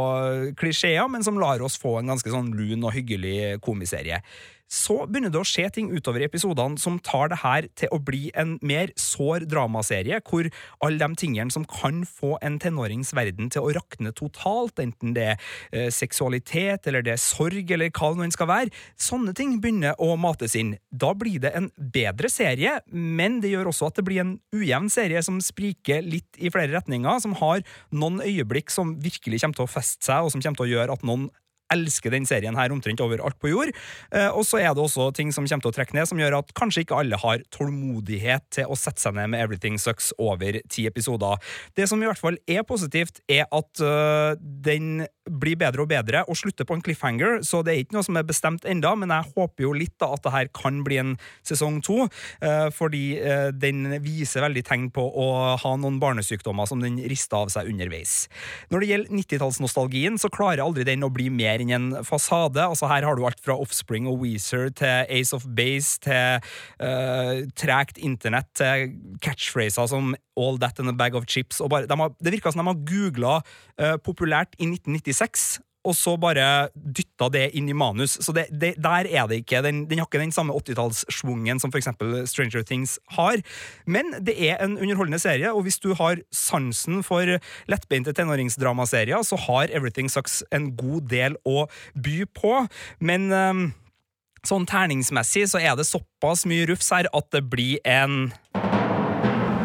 klisjeer, 0.59 1.07
men 1.11 1.25
som 1.25 1.39
lar 1.41 1.63
oss 1.65 1.79
få 1.81 1.97
en 1.99 2.13
ganske 2.13 2.31
sånn 2.33 2.53
lun 2.57 2.85
og 2.85 2.95
hyggelig 2.95 3.57
komiserie 3.65 4.21
så 4.67 5.05
begynner 5.07 5.31
det 5.31 5.39
å 5.39 5.47
skje 5.47 5.67
ting 5.73 5.91
utover 5.95 6.23
i 6.23 6.27
episodene 6.27 6.79
som 6.81 6.97
tar 7.03 7.31
det 7.31 7.39
her 7.43 7.67
til 7.79 7.91
å 7.95 7.99
bli 8.03 8.27
en 8.37 8.57
mer 8.65 8.91
sår 8.99 9.47
dramaserie, 9.47 10.19
hvor 10.27 10.49
alle 10.83 10.99
de 10.99 11.19
tingene 11.19 11.53
som 11.53 11.65
kan 11.67 12.03
få 12.07 12.35
en 12.45 12.57
tenårings 12.61 13.13
verden 13.17 13.51
til 13.53 13.63
å 13.63 13.73
rakne 13.77 14.11
totalt, 14.17 14.81
enten 14.83 15.15
det 15.15 15.27
er 15.31 15.47
eh, 15.71 15.89
seksualitet, 15.93 16.89
eller 16.89 17.05
det 17.05 17.15
er 17.15 17.23
sorg, 17.23 17.71
eller 17.71 17.91
hva 17.93 18.11
det 18.13 18.27
nå 18.27 18.35
skal 18.35 18.51
være, 18.51 18.73
sånne 18.99 19.35
ting 19.37 19.57
begynner 19.63 19.95
å 20.03 20.13
mates 20.19 20.57
inn. 20.59 20.75
Da 20.91 21.13
blir 21.17 21.39
det 21.43 21.53
en 21.57 21.71
bedre 21.77 22.31
serie, 22.31 22.77
men 22.91 23.39
det 23.43 23.53
gjør 23.53 23.71
også 23.71 23.91
at 23.91 23.99
det 23.99 24.07
blir 24.07 24.23
en 24.23 24.37
ujevn 24.55 24.91
serie 24.91 25.23
som 25.25 25.39
spriker 25.43 26.03
litt 26.05 26.37
i 26.37 26.51
flere 26.53 26.73
retninger, 26.75 27.23
som 27.23 27.37
har 27.39 27.63
noen 27.95 28.19
øyeblikk 28.25 28.73
som 28.73 28.97
virkelig 29.01 29.41
kommer 29.43 29.61
til 29.61 29.67
å 29.67 29.75
feste 29.77 30.09
seg, 30.09 30.25
og 30.25 30.33
som 30.33 30.43
kommer 30.43 30.59
til 30.59 30.67
å 30.67 30.73
gjøre 30.75 30.97
at 30.97 31.07
noen 31.07 31.29
elsker 31.73 32.13
den 32.13 32.27
serien 32.27 32.57
her 32.57 32.73
omtrent 32.73 33.01
overalt 33.03 33.37
på 33.41 33.51
jord. 33.51 33.73
Eh, 34.11 34.29
og 34.29 34.45
så 34.47 34.61
er 34.61 34.73
det 34.75 34.83
også 34.83 35.09
ting 35.15 35.33
som 35.35 35.47
kommer 35.47 35.67
til 35.67 35.73
å 35.73 35.77
trekke 35.77 35.97
ned, 35.97 36.09
som 36.09 36.21
gjør 36.21 36.39
at 36.39 36.53
kanskje 36.57 36.85
ikke 36.85 37.01
alle 37.01 37.19
har 37.21 37.43
tålmodighet 37.55 38.47
til 38.59 38.71
å 38.71 38.77
sette 38.79 39.03
seg 39.03 39.17
ned 39.17 39.33
med 39.33 39.43
Everything 39.43 39.79
Sucks 39.81 40.13
over 40.17 40.59
ti 40.71 40.87
episoder. 40.89 41.41
Det 41.77 41.87
som 41.89 42.01
i 42.01 42.09
hvert 42.09 42.21
fall 42.21 42.39
er 42.47 42.65
positivt, 42.67 43.21
er 43.31 43.45
at 43.53 43.83
uh, 43.83 44.33
den 44.39 45.05
blir 45.29 45.57
bedre 45.59 45.83
og 45.83 45.91
bedre 45.91 46.23
og 46.27 46.37
slutter 46.39 46.67
på 46.67 46.77
en 46.77 46.83
cliffhanger, 46.85 47.41
så 47.45 47.61
det 47.65 47.73
er 47.73 47.83
ikke 47.83 47.97
noe 47.97 48.07
som 48.07 48.19
er 48.19 48.27
bestemt 48.27 48.67
enda, 48.69 48.93
men 48.99 49.13
jeg 49.13 49.33
håper 49.35 49.67
jo 49.67 49.73
litt 49.77 49.95
da 50.01 50.11
at 50.15 50.23
det 50.25 50.33
her 50.33 50.51
kan 50.55 50.81
bli 50.85 50.99
en 51.01 51.15
sesong 51.47 51.79
to, 51.85 52.05
uh, 52.07 52.67
fordi 52.73 53.03
uh, 53.21 53.49
den 53.55 53.97
viser 54.03 54.45
veldig 54.45 54.63
tegn 54.67 54.89
på 54.93 55.03
å 55.03 55.27
ha 55.59 55.73
noen 55.79 55.99
barnesykdommer 56.01 56.69
som 56.69 56.83
den 56.83 56.99
rister 57.09 57.39
av 57.39 57.53
seg 57.53 57.71
underveis. 57.71 58.27
Når 58.71 58.83
det 58.83 58.91
gjelder 58.91 59.17
90-tallsnostalgien, 59.21 60.19
så 60.21 60.31
klarer 60.33 60.63
aldri 60.65 60.85
den 60.87 61.05
å 61.05 61.11
bli 61.13 61.29
mer 61.33 61.63
enn 61.63 61.75
en 61.77 61.89
fasade. 62.07 62.63
Altså 62.63 62.89
Her 62.89 63.05
har 63.07 63.17
du 63.17 63.25
alt 63.27 63.41
fra 63.43 63.57
Offspring 63.57 64.07
og 64.09 64.21
Weezer 64.23 64.69
til 64.77 65.05
Ace 65.13 65.35
of 65.35 65.47
Base 65.57 65.99
til 66.05 66.39
uh, 66.81 67.43
tregt 67.57 67.99
internett 68.01 68.49
til 68.57 68.93
catchphraser 69.23 69.89
som 69.91 70.15
All 70.37 70.59
That 70.61 70.79
in 70.79 70.87
a 70.87 70.93
Bag 70.93 71.15
of 71.15 71.25
Chips. 71.25 71.61
Bare, 71.69 71.87
de 71.89 71.99
har, 71.99 72.13
det 72.21 72.33
virker 72.35 72.53
som 72.53 72.61
de 72.61 72.69
har 72.69 72.81
googla 72.91 73.33
uh, 73.41 73.97
populært 74.03 74.53
i 74.59 74.69
1996 74.69 75.16
og 75.87 75.95
så 75.95 76.15
bare 76.19 76.67
dytta 76.75 77.29
det 77.31 77.45
inn 77.57 77.69
i 77.71 77.75
manus. 77.77 78.17
Så 78.23 78.33
det, 78.35 78.47
det, 78.51 78.73
der 78.83 79.07
er 79.07 79.29
det 79.29 79.41
ikke. 79.43 79.61
Den, 79.63 79.85
den 79.87 80.01
har 80.01 80.09
ikke 80.09 80.19
den 80.19 80.33
samme 80.35 80.55
80-tallssvungen 80.57 81.61
som 81.63 81.71
f.eks. 81.71 81.89
Stranger 82.31 82.65
Things 82.67 82.97
har. 83.15 83.39
Men 83.85 84.11
det 84.19 84.35
er 84.49 84.59
en 84.63 84.75
underholdende 84.75 85.21
serie, 85.21 85.53
og 85.53 85.63
hvis 85.67 85.79
du 85.83 85.93
har 85.97 86.19
sansen 86.35 87.03
for 87.07 87.37
lettbeinte 87.71 88.13
tenåringsdramaserier, 88.17 89.23
så 89.23 89.39
har 89.47 89.71
Everything 89.71 90.11
Sucks 90.11 90.41
en 90.51 90.73
god 90.77 91.07
del 91.13 91.37
å 91.47 91.67
by 91.95 92.25
på. 92.35 92.65
Men 92.99 93.31
um, 93.31 93.63
sånn 94.47 94.67
terningsmessig 94.67 95.45
så 95.53 95.61
er 95.61 95.77
det 95.79 95.87
såpass 95.87 96.45
mye 96.49 96.67
rufs 96.71 96.91
her 96.95 97.07
at 97.15 97.31
det 97.35 97.45
blir 97.47 97.79
en 97.87 98.33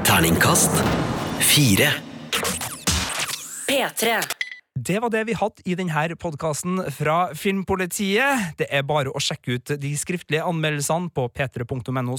Terningkast 0.07 0.76
fire. 1.40 1.88
P3. 3.66 4.41
Det 4.73 5.03
var 5.05 5.11
det 5.12 5.27
vi 5.29 5.35
hadde 5.37 5.61
i 5.68 5.75
denne 5.77 6.14
podkasten 6.16 6.79
fra 6.97 7.35
Filmpolitiet. 7.37 8.55
Det 8.57 8.70
er 8.73 8.87
bare 8.89 9.11
å 9.12 9.20
sjekke 9.20 9.59
ut 9.59 9.73
de 9.77 9.91
skriftlige 10.01 10.47
anmeldelsene 10.49 11.11
på 11.12 11.27
p3.no 11.29 12.16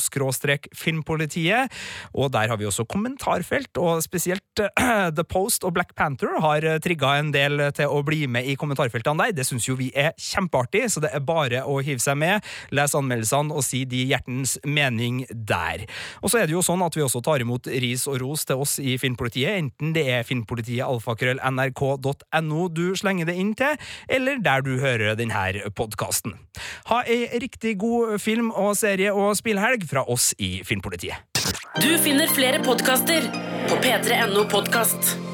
filmpolitiet. 0.77 1.73
Og 2.13 2.29
der 2.29 2.51
har 2.51 2.59
vi 2.61 2.67
også 2.69 2.85
kommentarfelt, 2.85 3.73
og 3.81 4.03
spesielt 4.05 4.61
uh, 4.61 5.09
The 5.09 5.25
Post 5.25 5.65
og 5.65 5.73
Black 5.73 5.95
Panther 5.97 6.37
har 6.45 6.61
trigga 6.85 7.15
en 7.17 7.31
del 7.33 7.71
til 7.73 7.89
å 7.89 8.03
bli 8.05 8.27
med 8.29 8.45
i 8.45 8.53
kommentarfeltene 8.53 9.31
der. 9.31 9.33
Det 9.33 9.47
syns 9.49 9.65
jo 9.65 9.73
vi 9.79 9.89
er 9.89 10.13
kjempeartig, 10.13 10.85
så 10.93 11.01
det 11.01 11.09
er 11.09 11.25
bare 11.25 11.65
å 11.65 11.79
hive 11.81 12.05
seg 12.05 12.21
med, 12.21 12.45
lese 12.69 13.01
anmeldelsene 13.01 13.49
og 13.49 13.65
si 13.65 13.81
de 13.89 14.05
hjertens 14.11 14.59
mening 14.61 15.23
der. 15.33 15.87
Og 16.21 16.29
så 16.29 16.43
er 16.43 16.45
det 16.45 16.53
jo 16.53 16.61
sånn 16.61 16.85
at 16.85 16.93
vi 16.93 17.01
også 17.01 17.25
tar 17.25 17.41
imot 17.41 17.65
ris 17.81 18.05
og 18.05 18.21
ros 18.21 18.45
til 18.45 18.61
oss 18.61 18.77
i 18.77 18.99
Filmpolitiet, 19.01 19.57
enten 19.57 19.97
det 19.97 20.05
er 20.19 20.29
filmpolitiet 20.29 20.85
alfakrøll 20.85 21.41
nrk.no 21.41 22.42
no 22.43 22.67
du 22.69 22.93
slenger 22.99 23.29
det 23.29 23.37
inn 23.39 23.53
til, 23.57 23.77
eller 24.09 24.41
der 24.43 24.65
du 24.65 24.75
hører 24.81 25.17
denne 25.19 25.71
podkasten. 25.75 26.37
Ha 26.91 27.01
ei 27.09 27.25
riktig 27.41 27.77
god 27.81 28.19
film- 28.21 28.51
og 28.51 28.75
serie- 28.77 29.13
og 29.13 29.35
spillhelg 29.39 29.87
fra 29.89 30.05
oss 30.07 30.33
i 30.37 30.61
Filmpolitiet. 30.67 31.15
Du 31.81 31.89
finner 31.97 32.29
flere 32.29 32.61
podkaster 32.63 33.25
på 33.67 33.81
p3.no 33.81 34.45
podkast. 34.51 35.32